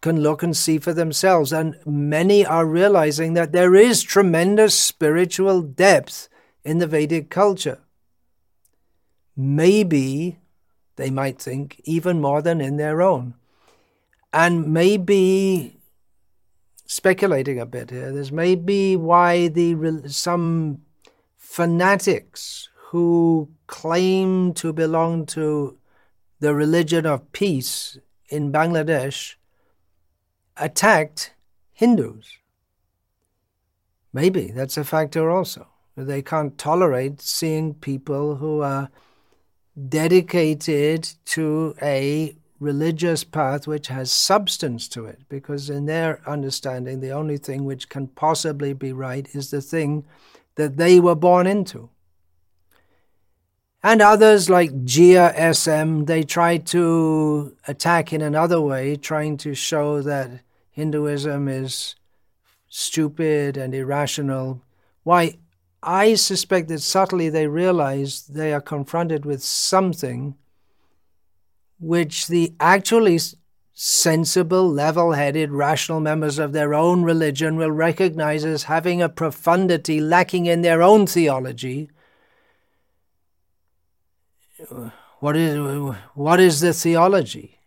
can 0.00 0.20
look 0.20 0.42
and 0.42 0.56
see 0.56 0.78
for 0.78 0.92
themselves. 0.92 1.52
And 1.52 1.76
many 1.86 2.44
are 2.46 2.66
realizing 2.66 3.34
that 3.34 3.52
there 3.52 3.74
is 3.74 4.02
tremendous 4.02 4.78
spiritual 4.78 5.62
depth 5.62 6.28
in 6.64 6.78
the 6.78 6.86
Vedic 6.86 7.30
culture 7.30 7.80
maybe 9.38 10.36
they 10.96 11.08
might 11.08 11.38
think 11.40 11.80
even 11.84 12.20
more 12.20 12.42
than 12.42 12.60
in 12.60 12.76
their 12.76 13.00
own. 13.00 13.34
And 14.32 14.74
maybe 14.74 15.78
speculating 16.84 17.60
a 17.60 17.64
bit 17.64 17.90
here, 17.90 18.12
this 18.12 18.32
may 18.32 18.56
be 18.56 18.96
why 18.96 19.46
the 19.48 20.02
some 20.08 20.82
fanatics 21.36 22.68
who 22.90 23.48
claim 23.68 24.52
to 24.54 24.72
belong 24.72 25.24
to 25.26 25.78
the 26.40 26.54
religion 26.54 27.06
of 27.06 27.32
peace 27.32 27.96
in 28.28 28.52
Bangladesh 28.52 29.36
attacked 30.60 31.32
Hindus. 31.72 32.38
Maybe 34.12 34.50
that's 34.50 34.76
a 34.76 34.84
factor 34.84 35.30
also. 35.30 35.68
They 35.96 36.22
can't 36.22 36.56
tolerate 36.56 37.20
seeing 37.20 37.74
people 37.74 38.36
who 38.36 38.62
are 38.62 38.88
dedicated 39.88 41.08
to 41.26 41.74
a 41.82 42.36
religious 42.60 43.22
path 43.22 43.66
which 43.66 43.86
has 43.88 44.10
substance 44.10 44.88
to 44.88 45.06
it, 45.06 45.20
because 45.28 45.70
in 45.70 45.86
their 45.86 46.20
understanding, 46.28 47.00
the 47.00 47.12
only 47.12 47.36
thing 47.36 47.64
which 47.64 47.88
can 47.88 48.08
possibly 48.08 48.72
be 48.72 48.92
right 48.92 49.28
is 49.32 49.50
the 49.50 49.60
thing 49.60 50.04
that 50.56 50.76
they 50.76 50.98
were 50.98 51.14
born 51.14 51.46
into. 51.46 51.90
And 53.82 54.02
others 54.02 54.50
like 54.50 54.72
Jia 54.84 55.54
SM, 55.54 56.06
they 56.06 56.24
try 56.24 56.56
to 56.56 57.56
attack 57.68 58.12
in 58.12 58.22
another 58.22 58.60
way, 58.60 58.96
trying 58.96 59.36
to 59.38 59.54
show 59.54 60.02
that 60.02 60.40
Hinduism 60.78 61.48
is 61.48 61.96
stupid 62.68 63.56
and 63.56 63.74
irrational. 63.74 64.62
Why, 65.02 65.38
I 65.82 66.14
suspect 66.14 66.68
that 66.68 66.82
subtly 66.82 67.28
they 67.28 67.48
realize 67.48 68.28
they 68.28 68.52
are 68.52 68.60
confronted 68.60 69.24
with 69.24 69.42
something 69.42 70.36
which 71.80 72.28
the 72.28 72.54
actually 72.60 73.18
sensible, 73.74 74.70
level 74.70 75.14
headed, 75.14 75.50
rational 75.50 75.98
members 75.98 76.38
of 76.38 76.52
their 76.52 76.74
own 76.74 77.02
religion 77.02 77.56
will 77.56 77.72
recognize 77.72 78.44
as 78.44 78.64
having 78.64 79.02
a 79.02 79.08
profundity 79.08 80.00
lacking 80.00 80.46
in 80.46 80.62
their 80.62 80.80
own 80.80 81.08
theology. 81.08 81.90
What 85.18 85.36
is, 85.36 85.56
what 86.14 86.38
is 86.38 86.60
the 86.60 86.72
theology? 86.72 87.57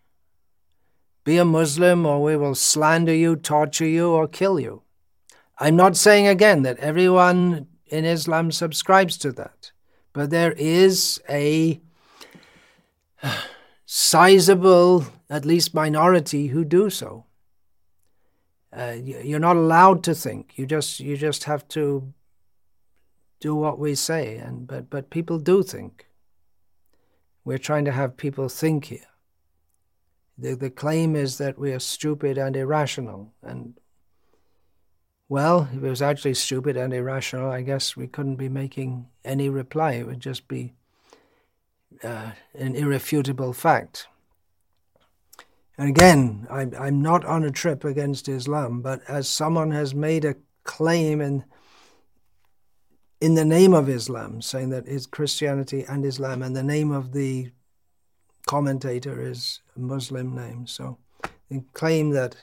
Be 1.24 1.36
a 1.36 1.44
Muslim, 1.44 2.04
or 2.04 2.22
we 2.22 2.36
will 2.36 2.54
slander 2.54 3.14
you, 3.14 3.36
torture 3.36 3.86
you, 3.86 4.10
or 4.10 4.26
kill 4.26 4.58
you. 4.58 4.82
I'm 5.58 5.76
not 5.76 5.96
saying 5.96 6.26
again 6.26 6.62
that 6.62 6.78
everyone 6.78 7.68
in 7.86 8.04
Islam 8.04 8.50
subscribes 8.50 9.16
to 9.18 9.32
that, 9.32 9.70
but 10.12 10.30
there 10.30 10.52
is 10.52 11.20
a 11.28 11.80
sizable, 13.86 15.06
at 15.30 15.44
least 15.44 15.74
minority, 15.74 16.48
who 16.48 16.64
do 16.64 16.90
so. 16.90 17.26
Uh, 18.72 18.96
you're 19.04 19.38
not 19.38 19.56
allowed 19.56 20.02
to 20.02 20.14
think. 20.14 20.54
You 20.56 20.66
just 20.66 20.98
you 20.98 21.16
just 21.16 21.44
have 21.44 21.68
to 21.68 22.12
do 23.38 23.54
what 23.54 23.78
we 23.78 23.94
say. 23.94 24.38
And 24.38 24.66
but 24.66 24.88
but 24.88 25.10
people 25.10 25.38
do 25.38 25.62
think. 25.62 26.06
We're 27.44 27.58
trying 27.58 27.84
to 27.84 27.92
have 27.92 28.16
people 28.16 28.48
think 28.48 28.86
here. 28.86 29.11
The 30.38 30.54
the 30.54 30.70
claim 30.70 31.14
is 31.16 31.38
that 31.38 31.58
we 31.58 31.72
are 31.72 31.78
stupid 31.78 32.38
and 32.38 32.56
irrational. 32.56 33.32
And 33.42 33.74
well, 35.28 35.68
if 35.72 35.82
it 35.82 35.88
was 35.88 36.02
actually 36.02 36.34
stupid 36.34 36.76
and 36.76 36.92
irrational, 36.92 37.50
I 37.50 37.62
guess 37.62 37.96
we 37.96 38.06
couldn't 38.06 38.36
be 38.36 38.48
making 38.48 39.08
any 39.24 39.48
reply. 39.48 39.92
It 39.92 40.06
would 40.06 40.20
just 40.20 40.48
be 40.48 40.74
uh, 42.02 42.32
an 42.54 42.74
irrefutable 42.74 43.52
fact. 43.52 44.08
And 45.78 45.88
again, 45.88 46.46
I'm, 46.50 46.74
I'm 46.78 47.02
not 47.02 47.24
on 47.24 47.44
a 47.44 47.50
trip 47.50 47.84
against 47.84 48.28
Islam, 48.28 48.82
but 48.82 49.00
as 49.08 49.28
someone 49.28 49.70
has 49.70 49.94
made 49.94 50.24
a 50.24 50.36
claim 50.64 51.20
in, 51.20 51.44
in 53.20 53.34
the 53.34 53.44
name 53.44 53.72
of 53.72 53.88
Islam, 53.88 54.42
saying 54.42 54.70
that 54.70 54.86
it's 54.86 55.06
Christianity 55.06 55.84
and 55.88 56.04
Islam, 56.04 56.42
and 56.42 56.54
the 56.54 56.62
name 56.62 56.92
of 56.92 57.12
the 57.12 57.50
commentator 58.46 59.20
is 59.20 59.60
a 59.76 59.80
Muslim 59.80 60.34
name. 60.34 60.66
So 60.66 60.98
they 61.50 61.62
claim 61.72 62.10
that 62.10 62.36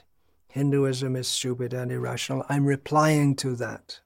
Hinduism 0.48 1.14
is 1.16 1.28
stupid 1.28 1.72
and 1.72 1.92
irrational. 1.92 2.44
I'm 2.48 2.64
replying 2.64 3.36
to 3.36 3.54
that. 3.56 4.00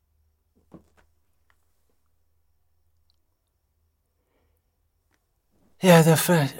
Yeah, 5.80 6.00
the 6.00 6.16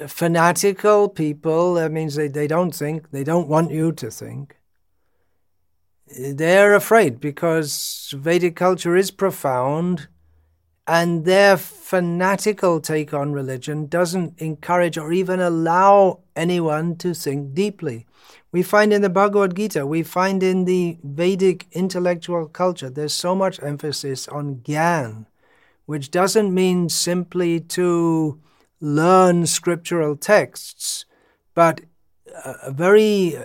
fanatical 0.07 1.09
people, 1.09 1.73
that 1.75 1.91
means 1.91 2.13
they, 2.13 2.27
they 2.27 2.45
don't 2.45 2.75
think, 2.75 3.09
they 3.09 3.23
don't 3.23 3.47
want 3.47 3.71
you 3.71 3.91
to 3.91 4.11
think. 4.11 4.57
They're 6.07 6.75
afraid 6.75 7.19
because 7.19 8.13
Vedic 8.15 8.55
culture 8.55 8.95
is 8.95 9.09
profound 9.09 10.07
and 10.87 11.25
their 11.25 11.57
fanatical 11.57 12.79
take 12.79 13.13
on 13.13 13.33
religion 13.33 13.87
doesn't 13.87 14.39
encourage 14.39 14.97
or 14.97 15.11
even 15.11 15.39
allow 15.39 16.19
anyone 16.35 16.95
to 16.97 17.13
think 17.13 17.53
deeply. 17.53 18.05
We 18.51 18.61
find 18.63 18.93
in 18.93 19.01
the 19.01 19.09
Bhagavad 19.09 19.55
Gita, 19.55 19.85
we 19.85 20.03
find 20.03 20.43
in 20.43 20.65
the 20.65 20.97
Vedic 21.03 21.67
intellectual 21.71 22.47
culture, 22.47 22.89
there's 22.89 23.13
so 23.13 23.35
much 23.35 23.61
emphasis 23.61 24.27
on 24.27 24.57
gyan, 24.57 25.25
which 25.85 26.11
doesn't 26.11 26.53
mean 26.53 26.89
simply 26.89 27.59
to 27.59 28.39
learn 28.79 29.45
scriptural 29.45 30.15
texts, 30.15 31.05
but 31.53 31.81
a 32.43 32.71
very 32.71 33.35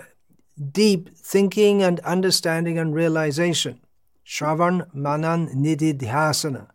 deep 0.71 1.15
thinking 1.15 1.81
and 1.81 1.99
understanding 2.01 2.77
and 2.77 2.93
realization. 2.93 3.79
Shravan 4.25 4.93
Manan 4.93 5.49
Nididhyasana. 5.49 6.70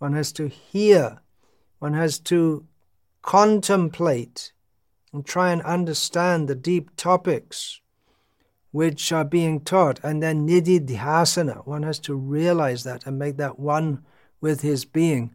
One 0.00 0.14
has 0.14 0.32
to 0.32 0.48
hear, 0.48 1.20
one 1.78 1.92
has 1.92 2.18
to 2.20 2.66
contemplate 3.20 4.52
and 5.12 5.26
try 5.26 5.52
and 5.52 5.60
understand 5.60 6.48
the 6.48 6.54
deep 6.54 6.96
topics 6.96 7.82
which 8.70 9.12
are 9.12 9.24
being 9.26 9.60
taught. 9.60 10.00
And 10.02 10.22
then 10.22 10.48
nididhyasana, 10.48 11.66
one 11.66 11.82
has 11.82 11.98
to 12.00 12.14
realize 12.14 12.82
that 12.84 13.06
and 13.06 13.18
make 13.18 13.36
that 13.36 13.58
one 13.58 14.02
with 14.40 14.62
his 14.62 14.86
being. 14.86 15.34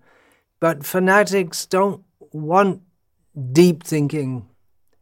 But 0.59 0.83
fanatics 0.83 1.67
don't 1.67 2.03
want 2.31 2.81
deep 3.51 3.83
thinking 3.83 4.49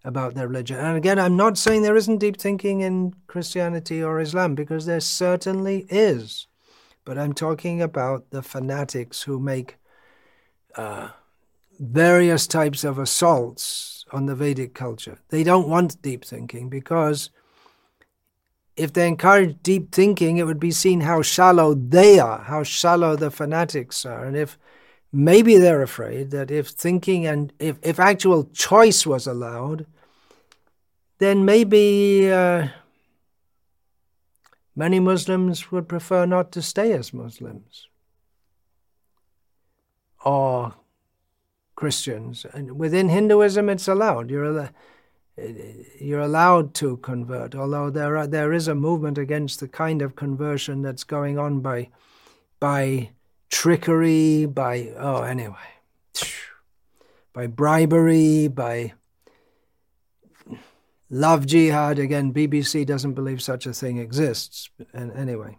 about 0.04 0.34
their 0.34 0.50
religion. 0.50 0.78
And 0.78 0.98
again, 0.98 1.20
I'm 1.20 1.38
not 1.38 1.58
saying 1.58 1.84
there 1.84 1.96
isn't 1.96 2.18
deep 2.18 2.36
thinking 2.36 2.82
in 2.82 3.14
Christianity 3.28 4.04
or 4.04 4.20
Islam, 4.20 4.56
because 4.56 4.86
there 4.86 5.00
certainly 5.00 5.86
is. 5.90 6.48
But 7.06 7.18
I'm 7.18 7.34
talking 7.34 7.82
about 7.82 8.30
the 8.32 8.42
fanatics 8.42 9.24
who 9.24 9.40
make 9.40 9.78
uh, 10.76 11.10
various 11.80 12.48
types 12.48 12.84
of 12.84 12.98
assaults 12.98 14.06
on 14.12 14.26
the 14.26 14.36
Vedic 14.36 14.74
culture. 14.74 15.20
They 15.30 15.44
don't 15.44 15.68
want 15.68 16.02
deep 16.02 16.24
thinking 16.24 16.70
because 16.70 17.30
if 18.76 18.94
they 18.94 19.08
encourage 19.08 19.62
deep 19.62 19.92
thinking, 19.92 20.38
it 20.38 20.46
would 20.46 20.60
be 20.60 20.72
seen 20.72 21.02
how 21.02 21.22
shallow 21.22 21.74
they 21.74 22.20
are, 22.20 22.40
how 22.40 22.64
shallow 22.64 23.16
the 23.16 23.30
fanatics 23.30 24.06
are. 24.06 24.26
And 24.26 24.36
if 24.36 24.58
Maybe 25.16 25.60
they're 25.60 25.84
afraid 25.84 26.32
that 26.32 26.50
if 26.50 26.70
thinking 26.70 27.28
and 27.28 27.54
if, 27.60 27.78
if 27.84 28.00
actual 28.00 28.46
choice 28.46 29.06
was 29.06 29.28
allowed, 29.28 29.86
then 31.20 31.46
maybe 31.46 32.32
uh, 32.32 32.70
many 34.76 35.00
Muslims 35.00 35.72
would 35.72 35.88
prefer 35.88 36.26
not 36.26 36.52
to 36.52 36.62
stay 36.62 36.94
as 36.94 37.14
Muslims 37.14 37.88
or 40.24 40.74
Christians. 41.76 42.46
And 42.54 42.78
within 42.78 43.10
Hinduism, 43.10 43.70
it's 43.70 43.88
allowed. 43.88 44.30
You're, 44.30 44.60
al- 44.60 44.70
you're 46.00 46.20
allowed 46.20 46.74
to 46.76 46.98
convert, 46.98 47.56
although 47.56 47.90
there, 47.90 48.18
are, 48.18 48.28
there 48.28 48.54
is 48.54 48.68
a 48.68 48.76
movement 48.76 49.18
against 49.18 49.60
the 49.60 49.68
kind 49.68 50.02
of 50.02 50.16
conversion 50.16 50.82
that's 50.82 51.04
going 51.04 51.38
on 51.38 51.60
by, 51.60 51.90
by 52.60 53.10
trickery, 53.50 54.46
by, 54.46 54.94
oh, 54.98 55.24
anyway, 55.24 55.56
by 57.34 57.48
bribery, 57.48 58.48
by 58.48 58.94
love 61.14 61.46
jihad. 61.46 62.00
Again, 62.00 62.34
BBC 62.34 62.86
doesn't 62.86 63.14
believe 63.14 63.42
such 63.42 63.66
a 63.68 63.74
thing 63.74 64.00
exists. 64.00 64.70
And 64.94 65.12
anyway, 65.14 65.58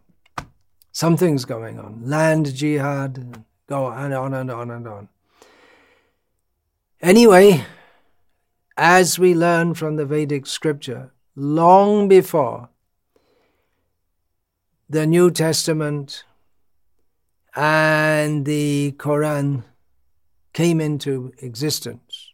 something's 0.91 1.45
going 1.45 1.79
on. 1.79 2.03
Land 2.05 2.55
jihad, 2.55 3.45
go 3.69 3.87
on 3.87 4.13
and 4.13 4.15
on 4.15 4.35
and 4.35 4.51
on 4.51 4.71
and 4.71 4.89
on. 4.89 5.09
Anyway, 7.01 7.65
as 8.77 9.19
we 9.19 9.35
learn 9.35 9.75
from 9.75 9.97
the 9.97 10.05
Vedic 10.05 10.47
scripture, 10.47 11.13
long 11.37 12.09
before 12.09 12.69
the 14.89 15.07
New 15.07 15.31
Testament 15.31 16.25
and 17.55 18.45
the 18.45 18.95
Quran 18.99 19.65
came 20.53 20.81
into 20.81 21.33
existence. 21.39 22.34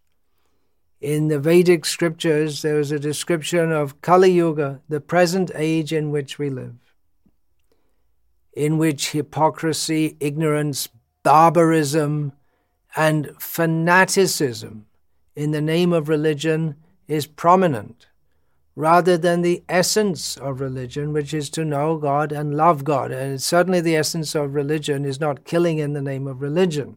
In 1.00 1.28
the 1.28 1.38
Vedic 1.38 1.86
scriptures, 1.86 2.60
there 2.60 2.78
is 2.78 2.92
a 2.92 2.98
description 2.98 3.72
of 3.72 4.02
Kali 4.02 4.32
Yuga, 4.32 4.82
the 4.88 5.00
present 5.00 5.50
age 5.54 5.92
in 5.94 6.10
which 6.10 6.38
we 6.38 6.50
live, 6.50 6.76
in 8.52 8.76
which 8.76 9.12
hypocrisy, 9.12 10.16
ignorance, 10.20 10.88
barbarism, 11.22 12.32
and 12.96 13.30
fanaticism 13.38 14.86
in 15.34 15.52
the 15.52 15.62
name 15.62 15.92
of 15.92 16.08
religion 16.08 16.76
is 17.08 17.26
prominent. 17.26 18.08
rather 18.76 19.18
than 19.18 19.42
the 19.42 19.62
essence 19.68 20.36
of 20.38 20.60
religion, 20.60 21.12
which 21.12 21.34
is 21.34 21.50
to 21.50 21.64
know 21.64 21.98
God 21.98 22.32
and 22.32 22.56
love 22.56 22.82
God. 22.82 23.10
And 23.10 23.40
certainly 23.42 23.80
the 23.80 23.96
essence 23.96 24.34
of 24.34 24.54
religion 24.54 25.04
is 25.04 25.20
not 25.20 25.44
killing 25.44 25.78
in 25.78 25.92
the 25.92 26.02
name 26.02 26.26
of 26.26 26.40
religion. 26.40 26.96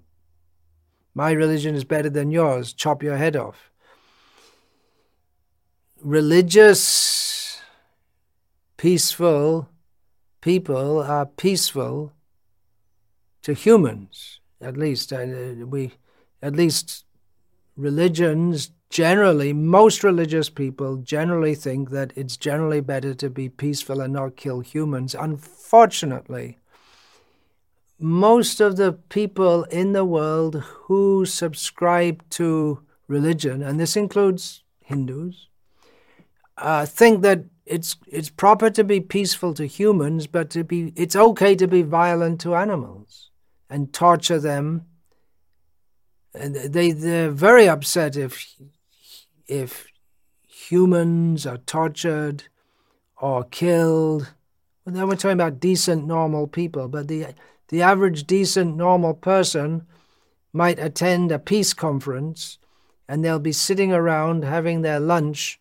My 1.13 1.31
religion 1.31 1.75
is 1.75 1.83
better 1.83 2.09
than 2.09 2.31
yours, 2.31 2.73
chop 2.73 3.03
your 3.03 3.17
head 3.17 3.35
off. 3.35 3.69
Religious, 6.03 7.61
peaceful 8.75 9.69
people 10.41 11.01
are 11.01 11.25
peaceful 11.25 12.11
to 13.41 13.53
humans, 13.53 14.41
at 14.59 14.75
least. 14.75 15.13
Uh, 15.13 15.53
we, 15.65 15.93
at 16.41 16.57
least 16.57 17.05
religions 17.77 18.71
generally, 18.89 19.53
most 19.53 20.03
religious 20.03 20.49
people 20.49 20.97
generally 20.97 21.55
think 21.55 21.89
that 21.91 22.11
it's 22.17 22.35
generally 22.35 22.81
better 22.81 23.13
to 23.13 23.29
be 23.29 23.47
peaceful 23.47 24.01
and 24.01 24.11
not 24.11 24.35
kill 24.35 24.59
humans. 24.59 25.15
Unfortunately, 25.17 26.57
most 27.97 28.59
of 28.59 28.75
the 28.75 28.91
people 28.91 29.63
in 29.71 29.93
the 29.93 30.03
world 30.03 30.55
who 30.57 31.25
subscribe 31.25 32.29
to 32.31 32.81
religion, 33.07 33.63
and 33.63 33.79
this 33.79 33.95
includes 33.95 34.63
Hindus, 34.81 35.47
uh, 36.57 36.85
think 36.85 37.21
that 37.21 37.45
it's 37.65 37.95
it's 38.07 38.29
proper 38.29 38.69
to 38.69 38.83
be 38.83 38.99
peaceful 38.99 39.53
to 39.53 39.65
humans, 39.65 40.27
but 40.27 40.49
to 40.51 40.63
be 40.63 40.93
it's 40.95 41.15
okay 41.15 41.55
to 41.55 41.67
be 41.67 41.81
violent 41.81 42.41
to 42.41 42.55
animals 42.55 43.29
and 43.69 43.93
torture 43.93 44.39
them. 44.39 44.85
And 46.33 46.55
they 46.55 46.91
they're 46.91 47.31
very 47.31 47.67
upset 47.67 48.17
if 48.17 48.55
if 49.47 49.87
humans 50.47 51.45
are 51.45 51.57
tortured 51.57 52.45
or 53.17 53.43
killed. 53.45 54.33
Well, 54.85 54.95
then 54.95 55.07
we're 55.07 55.15
talking 55.15 55.31
about 55.31 55.59
decent, 55.59 56.05
normal 56.05 56.47
people, 56.47 56.87
but 56.87 57.07
the 57.07 57.27
the 57.69 57.81
average 57.81 58.25
decent, 58.25 58.75
normal 58.75 59.13
person 59.13 59.87
might 60.51 60.77
attend 60.77 61.31
a 61.31 61.39
peace 61.39 61.73
conference 61.73 62.59
and 63.07 63.23
they'll 63.23 63.39
be 63.39 63.51
sitting 63.51 63.91
around 63.91 64.43
having 64.43 64.81
their 64.81 64.99
lunch 64.99 65.59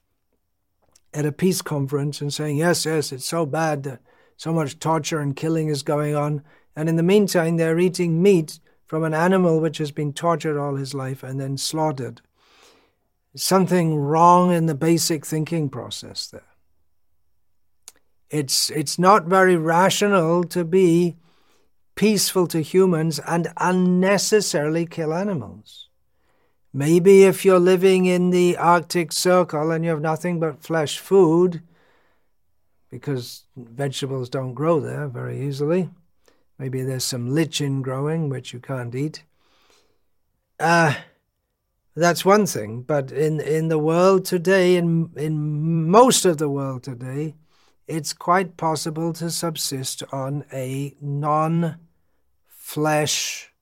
at 1.14 1.26
a 1.26 1.32
peace 1.32 1.62
conference 1.62 2.20
and 2.20 2.32
saying, 2.32 2.56
Yes, 2.56 2.86
yes, 2.86 3.12
it's 3.12 3.24
so 3.24 3.46
bad 3.46 3.82
that 3.84 4.00
so 4.36 4.52
much 4.52 4.78
torture 4.78 5.20
and 5.20 5.36
killing 5.36 5.68
is 5.68 5.82
going 5.82 6.16
on. 6.16 6.42
And 6.74 6.88
in 6.88 6.96
the 6.96 7.02
meantime, 7.02 7.56
they're 7.56 7.78
eating 7.78 8.22
meat 8.22 8.58
from 8.86 9.04
an 9.04 9.14
animal 9.14 9.60
which 9.60 9.78
has 9.78 9.90
been 9.90 10.12
tortured 10.12 10.58
all 10.58 10.76
his 10.76 10.94
life 10.94 11.22
and 11.22 11.40
then 11.40 11.56
slaughtered. 11.56 12.20
Something 13.34 13.96
wrong 13.96 14.52
in 14.52 14.66
the 14.66 14.74
basic 14.74 15.24
thinking 15.24 15.70
process 15.70 16.26
there. 16.26 16.42
It's, 18.30 18.70
it's 18.70 18.98
not 18.98 19.26
very 19.26 19.56
rational 19.56 20.44
to 20.44 20.64
be 20.64 21.16
peaceful 21.94 22.46
to 22.48 22.60
humans 22.60 23.18
and 23.26 23.52
unnecessarily 23.58 24.86
kill 24.86 25.12
animals. 25.12 25.88
Maybe 26.74 27.24
if 27.24 27.44
you're 27.44 27.60
living 27.60 28.06
in 28.06 28.30
the 28.30 28.56
Arctic 28.56 29.12
Circle 29.12 29.70
and 29.70 29.84
you 29.84 29.90
have 29.90 30.00
nothing 30.00 30.40
but 30.40 30.62
flesh 30.62 30.98
food, 30.98 31.62
because 32.90 33.44
vegetables 33.56 34.30
don't 34.30 34.54
grow 34.54 34.80
there 34.80 35.06
very 35.06 35.46
easily, 35.46 35.90
maybe 36.58 36.82
there's 36.82 37.04
some 37.04 37.34
lichen 37.34 37.82
growing 37.82 38.30
which 38.30 38.54
you 38.54 38.58
can't 38.60 38.94
eat. 38.94 39.22
Uh, 40.58 40.94
that's 41.94 42.24
one 42.24 42.46
thing, 42.46 42.80
but 42.80 43.12
in, 43.12 43.38
in 43.40 43.68
the 43.68 43.78
world 43.78 44.24
today, 44.24 44.76
in, 44.76 45.10
in 45.14 45.90
most 45.90 46.24
of 46.24 46.38
the 46.38 46.48
world 46.48 46.84
today, 46.84 47.34
it's 47.86 48.14
quite 48.14 48.56
possible 48.56 49.12
to 49.12 49.30
subsist 49.30 50.02
on 50.10 50.46
a 50.50 50.94
non 51.02 51.76
flesh 52.48 53.52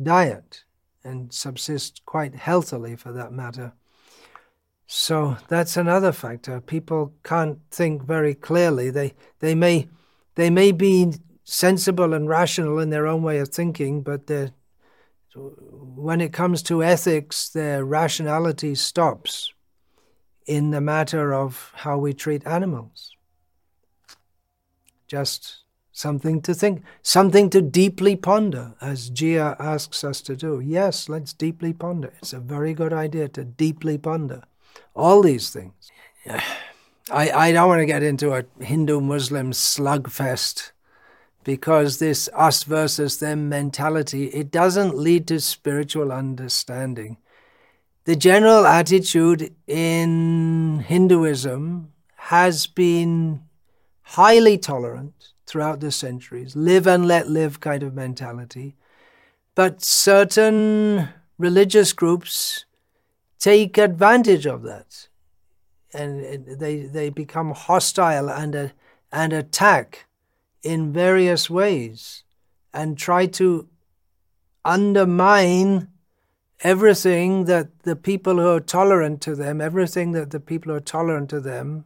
diet 0.00 0.62
and 1.06 1.32
subsist 1.32 2.04
quite 2.04 2.34
healthily 2.34 2.96
for 2.96 3.12
that 3.12 3.32
matter. 3.32 3.72
So 4.86 5.36
that's 5.48 5.76
another 5.76 6.12
factor. 6.12 6.60
People 6.60 7.12
can't 7.24 7.58
think 7.70 8.02
very 8.02 8.34
clearly. 8.34 8.90
They 8.90 9.14
they 9.40 9.54
may 9.54 9.88
they 10.34 10.50
may 10.50 10.72
be 10.72 11.14
sensible 11.44 12.12
and 12.12 12.28
rational 12.28 12.78
in 12.78 12.90
their 12.90 13.06
own 13.06 13.22
way 13.22 13.38
of 13.38 13.48
thinking, 13.48 14.02
but 14.02 14.30
when 15.34 16.20
it 16.20 16.32
comes 16.32 16.62
to 16.62 16.82
ethics, 16.82 17.48
their 17.48 17.84
rationality 17.84 18.74
stops 18.74 19.52
in 20.46 20.70
the 20.70 20.80
matter 20.80 21.34
of 21.34 21.72
how 21.74 21.98
we 21.98 22.14
treat 22.14 22.46
animals. 22.46 23.14
Just 25.08 25.62
something 25.96 26.42
to 26.42 26.52
think, 26.52 26.82
something 27.00 27.48
to 27.48 27.62
deeply 27.62 28.16
ponder, 28.16 28.74
as 28.82 29.10
Jia 29.10 29.58
asks 29.58 30.04
us 30.04 30.20
to 30.20 30.36
do. 30.36 30.60
Yes, 30.60 31.08
let's 31.08 31.32
deeply 31.32 31.72
ponder. 31.72 32.12
It's 32.18 32.34
a 32.34 32.38
very 32.38 32.74
good 32.74 32.92
idea 32.92 33.28
to 33.28 33.44
deeply 33.44 33.96
ponder 33.96 34.42
all 34.94 35.22
these 35.22 35.48
things. 35.48 35.90
I, 37.10 37.30
I 37.30 37.52
don't 37.52 37.68
want 37.68 37.80
to 37.80 37.86
get 37.86 38.02
into 38.02 38.34
a 38.34 38.44
Hindu 38.60 39.00
Muslim 39.00 39.52
slugfest 39.52 40.72
because 41.44 41.98
this 41.98 42.28
us 42.34 42.64
versus 42.64 43.18
them 43.18 43.48
mentality, 43.48 44.26
it 44.26 44.50
doesn't 44.50 44.98
lead 44.98 45.28
to 45.28 45.40
spiritual 45.40 46.12
understanding. 46.12 47.16
The 48.04 48.16
general 48.16 48.66
attitude 48.66 49.54
in 49.66 50.80
Hinduism 50.80 51.92
has 52.16 52.66
been 52.66 53.44
highly 54.02 54.58
tolerant 54.58 55.32
throughout 55.46 55.80
the 55.80 55.92
centuries, 55.92 56.56
live 56.56 56.86
and 56.86 57.06
let 57.06 57.28
live 57.28 57.60
kind 57.60 57.82
of 57.82 57.94
mentality. 57.94 58.76
But 59.54 59.82
certain 59.82 61.08
religious 61.38 61.92
groups 61.92 62.64
take 63.38 63.78
advantage 63.78 64.46
of 64.46 64.62
that 64.62 65.08
and 65.92 66.46
they, 66.58 66.80
they 66.80 67.10
become 67.10 67.52
hostile 67.52 68.28
and, 68.28 68.54
uh, 68.54 68.68
and 69.12 69.32
attack 69.32 70.06
in 70.62 70.92
various 70.92 71.48
ways 71.48 72.24
and 72.74 72.98
try 72.98 73.26
to 73.26 73.68
undermine 74.64 75.88
everything 76.60 77.44
that 77.44 77.82
the 77.84 77.96
people 77.96 78.36
who 78.36 78.48
are 78.48 78.60
tolerant 78.60 79.20
to 79.22 79.34
them, 79.34 79.60
everything 79.60 80.12
that 80.12 80.30
the 80.30 80.40
people 80.40 80.72
who 80.72 80.76
are 80.76 80.80
tolerant 80.80 81.30
to 81.30 81.40
them 81.40 81.84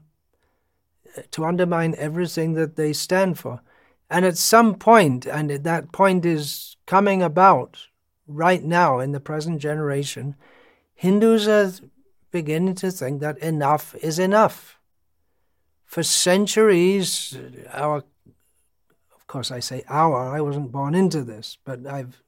to 1.31 1.44
undermine 1.44 1.94
everything 1.99 2.55
that 2.55 2.77
they 2.77 2.92
stand 2.92 3.38
for. 3.38 3.61
And 4.09 4.25
at 4.25 4.37
some 4.37 4.75
point, 4.75 5.27
and 5.27 5.51
that 5.51 5.92
point 5.92 6.25
is 6.25 6.77
coming 6.87 7.23
about 7.23 7.87
right 8.27 8.62
now 8.62 8.99
in 8.99 9.12
the 9.12 9.20
present 9.20 9.61
generation, 9.61 10.35
Hindus 10.94 11.49
are 11.49 11.73
beginning 12.31 12.75
to 12.77 12.90
think 12.90 13.20
that 13.20 13.38
enough 13.38 13.94
is 14.03 14.18
enough. 14.18 14.79
For 15.85 16.03
centuries, 16.03 17.37
our, 17.73 18.05
of 19.16 19.27
course, 19.27 19.51
I 19.51 19.61
say 19.61 19.83
our, 19.88 20.29
I 20.29 20.40
wasn't 20.40 20.73
born 20.73 20.94
into 20.94 21.23
this, 21.23 21.59
but 21.64 21.87
I've 21.87 22.23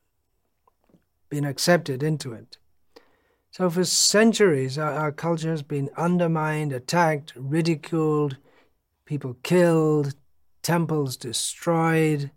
been 1.29 1.45
accepted 1.45 2.03
into 2.03 2.33
it. 2.33 2.59
So 3.51 3.69
for 3.69 3.85
centuries, 3.85 4.79
our, 4.79 4.93
our 4.93 5.13
culture 5.13 5.51
has 5.51 5.63
been 5.63 5.91
undermined, 5.97 6.73
attacked, 6.73 7.33
ridiculed, 7.37 8.39
people 9.05 9.37
killed, 9.43 10.15
temples 10.63 11.17
destroyed. 11.17 12.31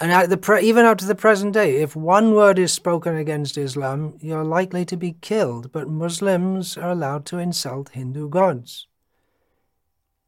And 0.00 0.42
pre- 0.42 0.62
even 0.62 0.84
up 0.86 0.98
to 0.98 1.06
the 1.06 1.14
present 1.14 1.54
day, 1.54 1.76
if 1.76 1.96
one 1.96 2.32
word 2.32 2.58
is 2.58 2.72
spoken 2.72 3.16
against 3.16 3.58
Islam, 3.58 4.16
you're 4.20 4.44
likely 4.44 4.84
to 4.84 4.96
be 4.96 5.16
killed. 5.20 5.72
But 5.72 5.88
Muslims 5.88 6.76
are 6.76 6.90
allowed 6.90 7.26
to 7.26 7.38
insult 7.38 7.90
Hindu 7.90 8.28
gods. 8.28 8.86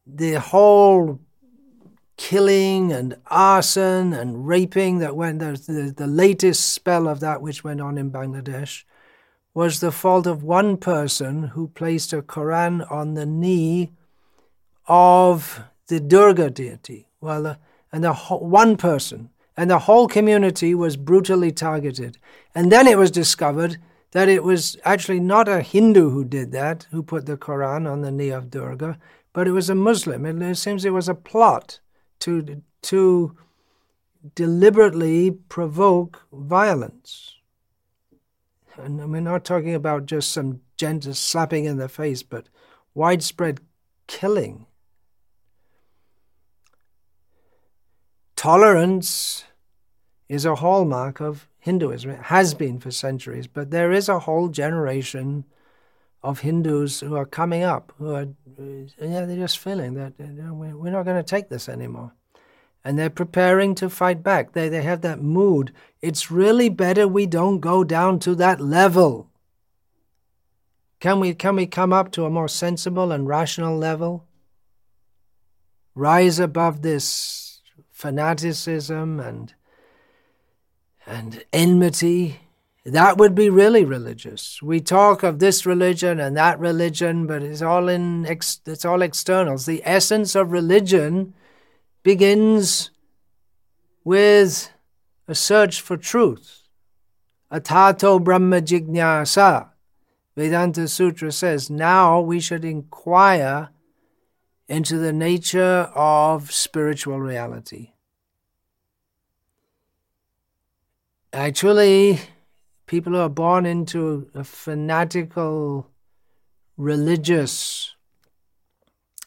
The 0.05 0.39
whole 0.39 1.19
killing 2.17 2.91
and 2.91 3.15
arson 3.27 4.13
and 4.13 4.47
raping 4.47 4.99
that 4.99 5.15
went, 5.15 5.39
the, 5.39 5.53
the, 5.67 5.93
the 5.95 6.07
latest 6.07 6.73
spell 6.73 7.07
of 7.07 7.19
that 7.21 7.41
which 7.41 7.63
went 7.63 7.81
on 7.81 7.97
in 7.97 8.11
Bangladesh, 8.11 8.83
was 9.53 9.79
the 9.79 9.91
fault 9.91 10.25
of 10.27 10.43
one 10.43 10.77
person 10.77 11.43
who 11.49 11.67
placed 11.67 12.13
a 12.13 12.21
Quran 12.21 12.89
on 12.91 13.13
the 13.13 13.25
knee 13.25 13.91
of 14.87 15.61
the 15.87 15.99
Durga 15.99 16.49
deity. 16.49 17.07
Well, 17.19 17.45
uh, 17.45 17.55
and 17.91 18.03
the 18.03 18.13
ho- 18.13 18.37
one 18.37 18.77
person, 18.77 19.29
and 19.57 19.69
the 19.69 19.79
whole 19.79 20.07
community 20.07 20.73
was 20.73 20.95
brutally 20.95 21.51
targeted. 21.51 22.17
And 22.55 22.71
then 22.71 22.87
it 22.87 22.97
was 22.97 23.11
discovered 23.11 23.77
that 24.11 24.29
it 24.29 24.43
was 24.43 24.77
actually 24.85 25.19
not 25.19 25.47
a 25.47 25.61
Hindu 25.61 26.09
who 26.09 26.23
did 26.23 26.51
that, 26.53 26.87
who 26.91 27.03
put 27.03 27.25
the 27.25 27.37
Quran 27.37 27.89
on 27.89 28.01
the 28.01 28.11
knee 28.11 28.29
of 28.29 28.49
Durga, 28.49 28.97
but 29.33 29.47
it 29.47 29.51
was 29.51 29.69
a 29.69 29.75
Muslim. 29.75 30.25
It, 30.25 30.41
it 30.41 30.55
seems 30.55 30.85
it 30.85 30.93
was 30.93 31.09
a 31.09 31.15
plot 31.15 31.79
to 32.19 32.61
to 32.83 33.37
deliberately 34.35 35.31
provoke 35.31 36.23
violence. 36.31 37.37
And 38.77 39.11
we're 39.11 39.21
not 39.21 39.43
talking 39.43 39.73
about 39.73 40.05
just 40.05 40.31
some 40.31 40.61
gentle 40.77 41.13
slapping 41.13 41.65
in 41.65 41.77
the 41.77 41.89
face, 41.89 42.23
but 42.23 42.47
widespread 42.93 43.59
killing. 44.07 44.65
Tolerance 48.35 49.43
is 50.27 50.45
a 50.45 50.55
hallmark 50.55 51.19
of 51.19 51.47
Hinduism. 51.59 52.09
It 52.09 52.23
has 52.23 52.53
been 52.53 52.79
for 52.79 52.89
centuries, 52.89 53.45
but 53.47 53.69
there 53.69 53.91
is 53.91 54.09
a 54.09 54.19
whole 54.19 54.47
generation 54.47 55.45
of 56.23 56.39
Hindus 56.39 57.01
who 57.01 57.15
are 57.15 57.25
coming 57.25 57.63
up 57.63 57.93
who 57.97 58.13
are, 58.13 58.27
yeah, 58.57 59.25
they're 59.25 59.35
just 59.35 59.59
feeling 59.59 59.93
that 59.95 60.13
you 60.17 60.27
know, 60.27 60.53
we're 60.53 60.91
not 60.91 61.03
going 61.03 61.17
to 61.17 61.23
take 61.23 61.49
this 61.49 61.69
anymore. 61.69 62.13
And 62.83 62.97
they're 62.97 63.09
preparing 63.09 63.75
to 63.75 63.89
fight 63.89 64.23
back. 64.23 64.53
They, 64.53 64.67
they 64.67 64.81
have 64.81 65.01
that 65.01 65.21
mood. 65.21 65.71
It's 66.01 66.31
really 66.31 66.69
better 66.69 67.07
we 67.07 67.27
don't 67.27 67.59
go 67.59 67.83
down 67.83 68.19
to 68.19 68.33
that 68.35 68.59
level. 68.59 69.29
Can 70.99 71.19
we, 71.19 71.33
can 71.33 71.55
we 71.55 71.65
come 71.65 71.93
up 71.93 72.11
to 72.13 72.25
a 72.25 72.29
more 72.29 72.47
sensible 72.47 73.11
and 73.11 73.27
rational 73.27 73.77
level? 73.77 74.25
Rise 75.95 76.39
above 76.39 76.81
this 76.81 77.61
fanaticism 77.89 79.19
and, 79.19 79.53
and 81.05 81.43
enmity. 81.51 82.41
That 82.85 83.17
would 83.17 83.35
be 83.35 83.49
really 83.49 83.85
religious. 83.85 84.61
We 84.61 84.79
talk 84.79 85.21
of 85.21 85.39
this 85.39 85.65
religion 85.65 86.19
and 86.19 86.35
that 86.37 86.59
religion, 86.59 87.27
but 87.27 87.43
it's 87.43 87.61
all 87.61 87.89
in 87.89 88.25
ex, 88.25 88.59
it's 88.65 88.85
all 88.85 89.01
externals. 89.03 89.65
The 89.65 89.81
essence 89.85 90.35
of 90.35 90.51
religion 90.51 91.33
begins 92.03 92.91
with 94.03 94.71
a 95.27 95.35
search 95.35 95.81
for 95.81 95.97
truth. 95.97 96.67
Athato 97.51 98.23
Brahma 98.23 98.61
Jignasa. 98.61 99.69
Vedanta 100.35 100.87
Sutra 100.87 101.31
says 101.31 101.69
now 101.69 102.19
we 102.21 102.39
should 102.39 102.63
inquire 102.63 103.69
into 104.67 104.97
the 104.97 105.11
nature 105.11 105.91
of 105.93 106.51
spiritual 106.51 107.19
reality. 107.19 107.91
Actually, 111.33 112.19
people 112.87 113.13
who 113.13 113.19
are 113.19 113.29
born 113.29 113.65
into 113.65 114.29
a 114.33 114.43
fanatical 114.43 115.89
religious 116.77 117.95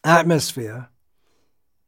atmosphere, 0.02 0.88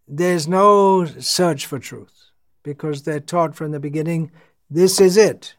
there's 0.08 0.46
no 0.46 1.04
search 1.04 1.66
for 1.66 1.78
truth 1.78 2.30
because 2.62 3.02
they're 3.02 3.20
taught 3.20 3.54
from 3.54 3.70
the 3.70 3.80
beginning 3.80 4.30
this 4.70 5.00
is 5.00 5.16
it 5.16 5.54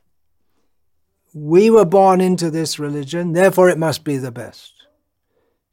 we 1.38 1.70
were 1.70 1.86
born 1.86 2.20
into 2.20 2.50
this 2.50 2.80
religion, 2.80 3.34
therefore 3.34 3.70
it 3.70 3.78
must 3.78 4.04
be 4.04 4.18
the 4.18 4.32
best. 4.32 4.74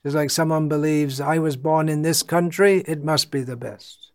Just 0.02 0.14
like 0.14 0.30
someone 0.30 0.68
believes, 0.68 1.20
I 1.20 1.38
was 1.38 1.56
born 1.56 1.88
in 1.88 2.02
this 2.02 2.22
country, 2.22 2.84
it 2.86 3.02
must 3.02 3.30
be 3.30 3.42
the 3.42 3.56
best. 3.56 4.10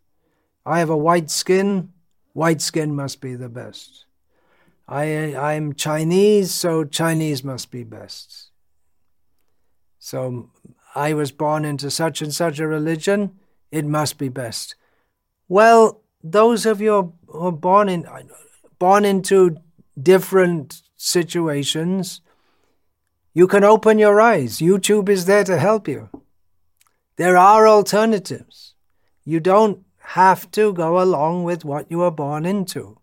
I 0.64 0.78
have 0.78 0.90
a 0.90 0.96
white 0.96 1.30
skin, 1.30 1.92
white 2.34 2.60
skin 2.60 2.94
must 2.94 3.20
be 3.20 3.34
the 3.34 3.48
best. 3.48 4.04
I, 4.86 5.34
I'm 5.34 5.74
Chinese, 5.74 6.52
so 6.52 6.84
Chinese 6.84 7.42
must 7.42 7.70
be 7.72 7.82
best. 7.82 8.50
So 9.98 10.50
I 10.94 11.14
was 11.14 11.32
born 11.32 11.64
into 11.64 11.90
such 11.90 12.22
and 12.22 12.32
such 12.32 12.60
a 12.60 12.68
religion, 12.68 13.39
it 13.70 13.84
must 13.84 14.18
be 14.18 14.28
best. 14.28 14.74
Well, 15.48 16.02
those 16.22 16.66
of 16.66 16.80
you 16.80 17.14
who 17.26 17.46
are 17.46 17.52
born 17.52 17.88
in 17.88 18.06
born 18.78 19.04
into 19.04 19.56
different 20.00 20.82
situations, 20.96 22.20
you 23.32 23.46
can 23.46 23.64
open 23.64 23.98
your 23.98 24.20
eyes. 24.20 24.58
YouTube 24.58 25.08
is 25.08 25.26
there 25.26 25.44
to 25.44 25.58
help 25.58 25.88
you. 25.88 26.08
There 27.16 27.36
are 27.36 27.68
alternatives. 27.68 28.74
You 29.24 29.40
don't 29.40 29.84
have 29.98 30.50
to 30.52 30.72
go 30.72 31.00
along 31.00 31.44
with 31.44 31.64
what 31.64 31.90
you 31.90 31.98
were 31.98 32.10
born 32.10 32.44
into. 32.46 32.98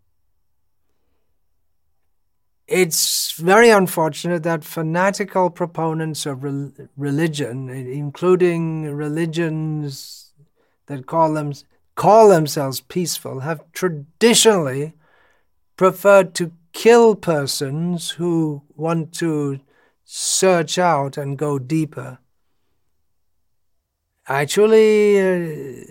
It's 2.68 3.32
very 3.32 3.70
unfortunate 3.70 4.44
that 4.44 4.66
fanatical 4.66 5.50
proponents 5.50 6.26
of 6.26 6.44
re- 6.44 6.72
religion, 6.98 7.70
including 7.70 8.94
religions 8.94 10.27
that 10.88 11.06
call, 11.06 11.34
them, 11.34 11.54
call 11.96 12.30
themselves 12.30 12.82
peaceful, 12.82 13.42
have 13.42 13.62
traditionally 13.72 14.94
preferred 15.78 16.34
to 16.36 16.52
kill 16.74 17.16
persons 17.16 18.12
who 18.12 18.62
want 18.76 19.14
to 19.14 19.60
search 20.04 20.78
out 20.78 21.18
and 21.18 21.38
go 21.38 21.60
deeper. 21.60 22.20
Actually, 24.28 25.20
uh, 25.20 25.84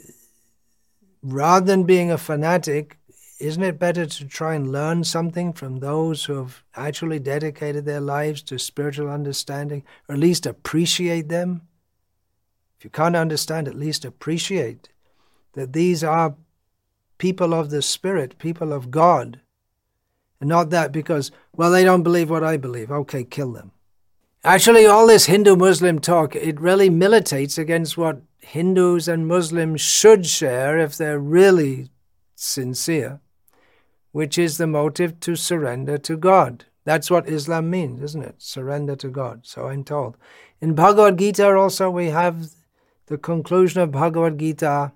rather 1.22 1.66
than 1.66 1.84
being 1.84 2.10
a 2.10 2.18
fanatic, 2.18 2.98
isn't 3.38 3.62
it 3.62 3.78
better 3.78 4.06
to 4.06 4.24
try 4.26 4.54
and 4.54 4.72
learn 4.72 5.04
something 5.04 5.52
from 5.52 5.80
those 5.80 6.24
who 6.24 6.34
have 6.36 6.62
actually 6.74 7.18
dedicated 7.18 7.84
their 7.84 8.00
lives 8.00 8.42
to 8.42 8.58
spiritual 8.58 9.10
understanding, 9.10 9.82
or 10.08 10.14
at 10.14 10.20
least 10.20 10.46
appreciate 10.46 11.28
them? 11.28 11.62
If 12.78 12.84
you 12.84 12.90
can't 12.90 13.16
understand, 13.16 13.68
at 13.68 13.74
least 13.74 14.04
appreciate 14.04 14.88
that 15.54 15.72
these 15.72 16.04
are 16.04 16.36
people 17.18 17.54
of 17.54 17.70
the 17.70 17.82
Spirit, 17.82 18.38
people 18.38 18.72
of 18.72 18.90
God, 18.90 19.40
and 20.40 20.48
not 20.48 20.70
that 20.70 20.92
because, 20.92 21.30
well, 21.54 21.70
they 21.70 21.84
don't 21.84 22.02
believe 22.02 22.28
what 22.28 22.44
I 22.44 22.58
believe. 22.58 22.90
Okay, 22.90 23.24
kill 23.24 23.52
them. 23.52 23.72
Actually, 24.44 24.86
all 24.86 25.06
this 25.06 25.26
Hindu 25.26 25.56
Muslim 25.56 25.98
talk, 25.98 26.36
it 26.36 26.60
really 26.60 26.90
militates 26.90 27.58
against 27.58 27.96
what 27.96 28.20
Hindus 28.38 29.08
and 29.08 29.26
Muslims 29.26 29.80
should 29.80 30.26
share 30.26 30.78
if 30.78 30.96
they're 30.96 31.18
really 31.18 31.88
sincere, 32.34 33.20
which 34.12 34.38
is 34.38 34.58
the 34.58 34.66
motive 34.66 35.18
to 35.20 35.34
surrender 35.34 35.98
to 35.98 36.16
God. 36.16 36.66
That's 36.84 37.10
what 37.10 37.28
Islam 37.28 37.70
means, 37.70 38.00
isn't 38.02 38.22
it? 38.22 38.36
Surrender 38.38 38.94
to 38.96 39.08
God. 39.08 39.40
So 39.46 39.66
I'm 39.66 39.82
told. 39.82 40.16
In 40.60 40.74
Bhagavad 40.74 41.18
Gita 41.18 41.52
also, 41.56 41.90
we 41.90 42.10
have 42.10 42.50
the 43.06 43.18
conclusion 43.18 43.80
of 43.80 43.92
Bhagavad 43.92 44.38
Gita 44.38 44.92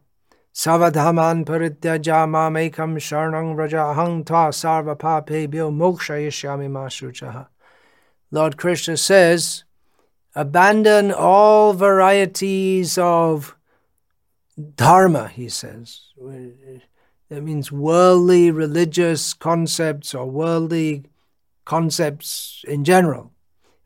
Sarvadharman 0.53 1.44
parityaja 1.44 2.27
mamekam 2.27 2.96
sharnang 2.99 3.55
rajahang 3.55 4.27
ta 4.27 4.51
sarva 4.51 4.96
papebhyo 4.96 5.70
mokshayishyami 5.70 6.68
masuchaha. 6.68 7.46
Lord 8.33 8.57
Krishna 8.57 8.96
says, 8.96 9.64
abandon 10.35 11.12
all 11.12 11.73
varieties 11.73 12.99
of 12.99 13.57
dharma, 14.77 15.29
he 15.29 15.49
says. 15.49 16.01
That 17.29 17.42
means 17.42 17.70
worldly 17.70 18.51
religious 18.51 19.33
concepts 19.35 20.14
or 20.14 20.27
worldly 20.27 21.05
concepts 21.64 22.64
in 22.66 22.85
general. 22.85 23.33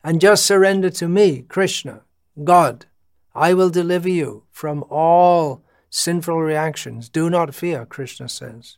And 0.03 0.19
just 0.19 0.45
surrender 0.45 0.89
to 0.91 1.07
me, 1.07 1.43
Krishna, 1.47 2.01
God. 2.43 2.87
I 3.35 3.53
will 3.53 3.69
deliver 3.69 4.09
you 4.09 4.43
from 4.49 4.83
all 4.89 5.63
sinful 5.89 6.41
reactions. 6.41 7.09
Do 7.09 7.29
not 7.29 7.53
fear, 7.53 7.85
Krishna 7.85 8.29
says. 8.29 8.77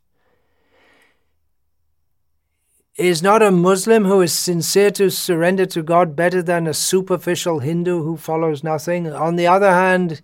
Is 2.95 3.21
not 3.21 3.43
a 3.43 3.51
Muslim 3.51 4.05
who 4.05 4.21
is 4.21 4.33
sincere 4.33 4.89
to 4.91 5.11
surrender 5.11 5.67
to 5.67 5.83
God 5.83 6.15
better 6.15 6.41
than 6.41 6.65
a 6.65 6.73
superficial 6.73 7.59
Hindu 7.59 8.01
who 8.01 8.17
follows 8.17 8.63
nothing? 8.63 9.13
On 9.13 9.35
the 9.35 9.45
other 9.45 9.69
hand, 9.69 10.23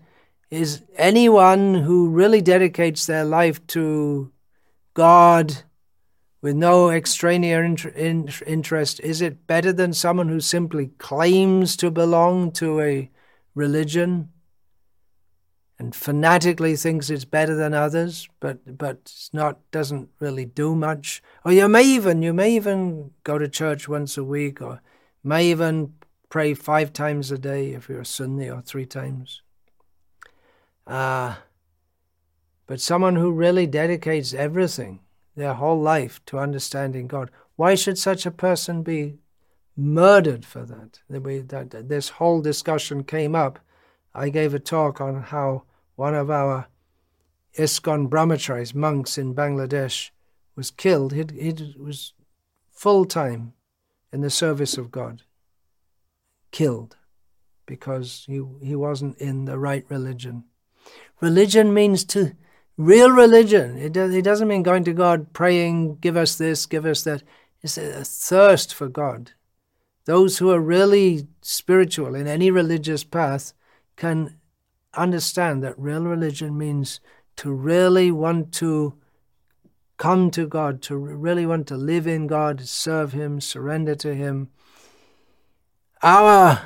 is 0.49 0.81
anyone 0.95 1.75
who 1.75 2.09
really 2.09 2.41
dedicates 2.41 3.05
their 3.05 3.25
life 3.25 3.65
to 3.67 4.31
God 4.95 5.63
with 6.43 6.55
no 6.55 6.89
extraneous 6.89 7.85
interest, 8.45 8.99
is 8.99 9.21
it 9.21 9.47
better 9.47 9.71
than 9.71 9.93
someone 9.93 10.27
who 10.27 10.41
simply 10.41 10.87
claims 10.97 11.77
to 11.77 11.89
belong 11.89 12.51
to 12.51 12.81
a 12.81 13.09
religion 13.55 14.29
and 15.79 15.95
fanatically 15.95 16.75
thinks 16.75 17.09
it's 17.09 17.25
better 17.25 17.55
than 17.55 17.73
others, 17.73 18.29
but 18.39 18.77
but 18.77 18.97
it's 19.01 19.29
not 19.33 19.59
doesn't 19.71 20.09
really 20.19 20.45
do 20.45 20.75
much. 20.75 21.21
Or 21.43 21.51
you 21.51 21.67
may 21.67 21.83
even 21.83 22.21
you 22.21 22.33
may 22.33 22.55
even 22.55 23.11
go 23.23 23.37
to 23.37 23.47
church 23.47 23.87
once 23.89 24.17
a 24.17 24.23
week, 24.23 24.61
or 24.61 24.81
may 25.23 25.49
even 25.49 25.93
pray 26.29 26.53
five 26.53 26.93
times 26.93 27.31
a 27.31 27.37
day 27.37 27.71
if 27.71 27.89
you're 27.89 28.01
a 28.01 28.05
Sunni, 28.05 28.49
or 28.49 28.61
three 28.61 28.85
times. 28.85 29.41
Uh, 30.85 31.35
but 32.65 32.79
someone 32.79 33.15
who 33.15 33.31
really 33.31 33.67
dedicates 33.67 34.33
everything, 34.33 34.99
their 35.35 35.53
whole 35.53 35.79
life, 35.79 36.21
to 36.27 36.39
understanding 36.39 37.07
God, 37.07 37.29
why 37.55 37.75
should 37.75 37.97
such 37.97 38.25
a 38.25 38.31
person 38.31 38.83
be 38.83 39.19
murdered 39.75 40.45
for 40.45 40.65
that? 40.65 40.99
that 41.09 41.89
this 41.89 42.09
whole 42.09 42.41
discussion 42.41 43.03
came 43.03 43.35
up 43.35 43.59
I 44.15 44.29
gave 44.29 44.53
a 44.53 44.59
talk 44.59 45.01
on 45.01 45.23
how 45.23 45.63
one 45.95 46.13
of 46.13 46.29
our 46.29 46.67
ISKCON 47.57 48.09
brahmacharis, 48.09 48.75
monks 48.75 49.17
in 49.17 49.33
Bangladesh, 49.33 50.11
was 50.55 50.69
killed. 50.69 51.13
He, 51.13 51.25
he 51.33 51.73
was 51.77 52.13
full 52.71 53.05
time 53.05 53.53
in 54.11 54.21
the 54.21 54.29
service 54.29 54.77
of 54.77 54.91
God, 54.91 55.23
killed 56.51 56.95
because 57.65 58.25
he, 58.27 58.43
he 58.61 58.75
wasn't 58.75 59.17
in 59.17 59.45
the 59.45 59.57
right 59.57 59.85
religion. 59.89 60.43
Religion 61.21 61.73
means 61.73 62.03
to 62.05 62.35
real 62.77 63.09
religion. 63.09 63.77
It, 63.77 63.95
it 63.97 64.23
doesn't 64.23 64.47
mean 64.47 64.61
going 64.61 64.83
to 64.83 64.93
God 64.93 65.33
praying, 65.33 65.97
give 65.97 66.17
us 66.17 66.35
this, 66.35 66.65
give 66.65 66.85
us 66.85 67.03
that. 67.03 67.23
It's 67.61 67.77
a 67.77 68.03
thirst 68.03 68.73
for 68.73 68.89
God. 68.89 69.31
Those 70.05 70.37
who 70.37 70.51
are 70.51 70.59
really 70.59 71.27
spiritual 71.41 72.15
in 72.15 72.27
any 72.27 72.51
religious 72.51 73.03
path 73.03 73.53
can 73.95 74.37
understand 74.93 75.63
that 75.63 75.79
real 75.79 76.03
religion 76.03 76.57
means 76.57 76.99
to 77.37 77.51
really 77.51 78.11
want 78.11 78.53
to 78.53 78.95
come 79.97 80.29
to 80.31 80.47
God, 80.47 80.81
to 80.83 80.97
really 80.97 81.45
want 81.45 81.67
to 81.67 81.77
live 81.77 82.05
in 82.05 82.27
God, 82.27 82.61
serve 82.67 83.13
Him, 83.13 83.39
surrender 83.39 83.95
to 83.95 84.13
Him. 84.13 84.49
Our 86.01 86.61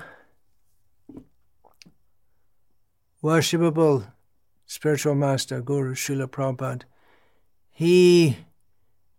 worshipable 3.23 4.11
spiritual 4.65 5.15
master, 5.15 5.61
Guru 5.61 5.93
Srila 5.93 6.27
Prabhupada, 6.27 6.83
he 7.69 8.37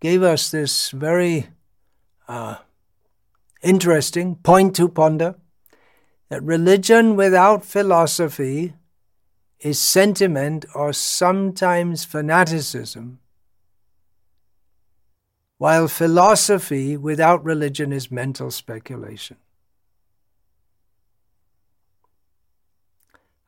gave 0.00 0.22
us 0.22 0.50
this 0.50 0.90
very 0.90 1.48
uh, 2.26 2.56
interesting 3.62 4.36
point 4.36 4.76
to 4.76 4.88
ponder 4.88 5.36
that 6.28 6.42
religion 6.42 7.16
without 7.16 7.64
philosophy 7.64 8.74
is 9.60 9.78
sentiment 9.78 10.64
or 10.74 10.92
sometimes 10.92 12.04
fanaticism, 12.04 13.18
while 15.56 15.88
philosophy 15.88 16.96
without 16.96 17.44
religion 17.44 17.92
is 17.92 18.10
mental 18.10 18.50
speculation. 18.50 19.36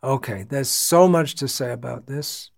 Okay, 0.03 0.45
there's 0.49 0.71
so 0.71 1.07
much 1.07 1.35
to 1.37 1.47
say 1.47 1.73
about 1.73 2.07
this. 2.07 2.51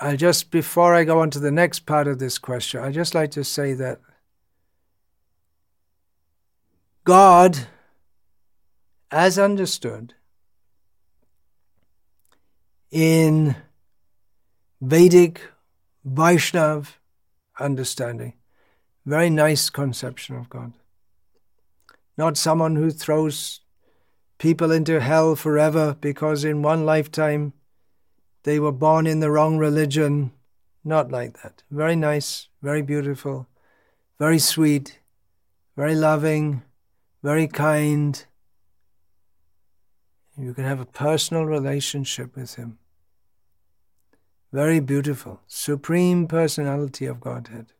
I 0.00 0.16
just, 0.16 0.50
before 0.50 0.94
I 0.94 1.04
go 1.04 1.20
on 1.20 1.30
to 1.30 1.38
the 1.38 1.50
next 1.50 1.80
part 1.80 2.06
of 2.06 2.18
this 2.18 2.38
question, 2.38 2.82
I 2.82 2.90
just 2.90 3.14
like 3.14 3.30
to 3.32 3.44
say 3.44 3.74
that 3.74 4.00
God, 7.04 7.66
as 9.10 9.38
understood 9.38 10.14
in 12.90 13.56
Vedic 14.80 15.40
Vaishnav 16.06 16.94
understanding, 17.60 18.34
very 19.04 19.28
nice 19.28 19.68
conception 19.68 20.36
of 20.36 20.48
God. 20.48 20.72
Not 22.16 22.38
someone 22.38 22.76
who 22.76 22.90
throws 22.90 23.60
people 24.38 24.70
into 24.70 25.00
hell 25.00 25.36
forever 25.36 25.96
because 26.00 26.44
in 26.44 26.62
one 26.62 26.86
lifetime 26.86 27.52
they 28.44 28.60
were 28.60 28.72
born 28.72 29.06
in 29.06 29.20
the 29.20 29.30
wrong 29.30 29.58
religion. 29.58 30.32
Not 30.84 31.10
like 31.10 31.42
that. 31.42 31.62
Very 31.70 31.96
nice, 31.96 32.48
very 32.62 32.82
beautiful, 32.82 33.48
very 34.18 34.38
sweet, 34.38 35.00
very 35.76 35.94
loving, 35.94 36.62
very 37.22 37.48
kind. 37.48 38.24
You 40.36 40.52
can 40.52 40.64
have 40.64 40.80
a 40.80 40.86
personal 40.86 41.46
relationship 41.46 42.36
with 42.36 42.56
Him. 42.56 42.78
Very 44.52 44.78
beautiful, 44.78 45.40
supreme 45.46 46.28
personality 46.28 47.06
of 47.06 47.20
Godhead. 47.20 47.72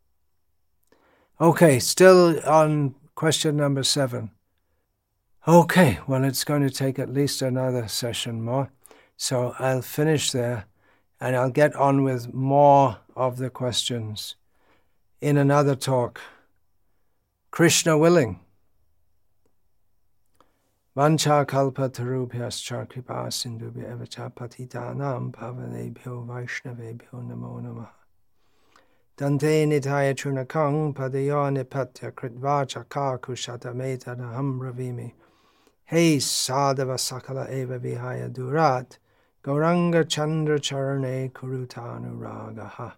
Okay, 1.40 1.78
still 1.78 2.40
on 2.48 2.94
question 3.14 3.56
number 3.56 3.82
seven. 3.82 4.30
Okay, 5.46 5.98
well, 6.06 6.24
it's 6.24 6.42
going 6.42 6.62
to 6.62 6.70
take 6.70 6.98
at 6.98 7.12
least 7.12 7.42
another 7.42 7.86
session 7.86 8.42
more. 8.42 8.70
So 9.16 9.54
I'll 9.58 9.82
finish 9.82 10.32
there 10.32 10.66
and 11.20 11.36
I'll 11.36 11.50
get 11.50 11.74
on 11.76 12.02
with 12.02 12.34
more 12.34 12.98
of 13.16 13.38
the 13.38 13.50
questions 13.50 14.36
in 15.20 15.36
another 15.36 15.74
talk. 15.74 16.20
Krishna 17.50 17.96
willing. 17.96 18.40
Vancha 20.96 21.46
kalpa 21.46 21.88
tarubhyascha 21.88 22.88
kripa 22.88 23.26
sindhubhya 23.28 23.96
evacha 23.96 24.32
patitanam 24.32 25.32
pavanebhyo 25.32 26.26
vaishnavebhyo 26.26 27.24
namo 27.26 27.60
namaha. 27.60 27.88
Dante 29.16 29.66
nitaya 29.66 30.14
chunakang 30.14 30.94
padayo 30.94 31.50
nipatya 31.50 32.12
kritvacha 32.12 32.84
kakushatameta 32.84 34.16
ravimi. 34.16 35.12
Hey 35.84 36.18
sadhava 36.18 36.94
sakala 36.94 37.50
eva 37.50 37.78
vihaya 37.78 38.28
durat 38.28 38.98
Gauranga 39.44 40.08
Chandra 40.08 40.58
Charane 40.58 41.30
Kurutanuragaha. 41.30 42.94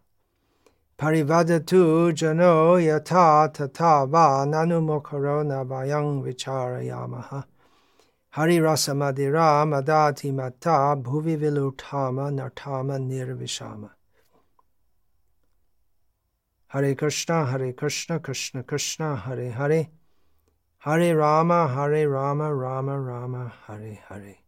Parivadatu 0.96 2.12
jano 2.12 2.78
yata 2.78 3.52
tata 3.52 4.06
va 4.06 4.46
nanu 4.46 4.80
nanumokaro 4.80 5.42
navayang 5.44 6.22
vicharayamaha. 6.22 7.44
Hari 8.30 8.60
rasa 8.60 8.92
madira 8.94 9.66
madati 9.66 10.32
mata 10.32 10.94
bhuvi 10.94 11.36
vilutama 11.36 12.30
nartama 12.30 12.96
nirvishama. 12.96 13.90
Hare 16.68 16.94
Krishna, 16.94 17.44
Hare 17.44 17.72
Krishna, 17.72 18.20
Krishna 18.20 18.62
Krishna, 18.62 19.16
Hare 19.16 19.50
Hare. 19.50 19.88
Hare 20.78 21.16
Rama, 21.16 21.66
Hare 21.66 22.08
Rama, 22.08 22.54
Rama 22.54 23.00
Rama, 23.00 23.52
Hare 23.66 23.98
Hare. 24.08 24.45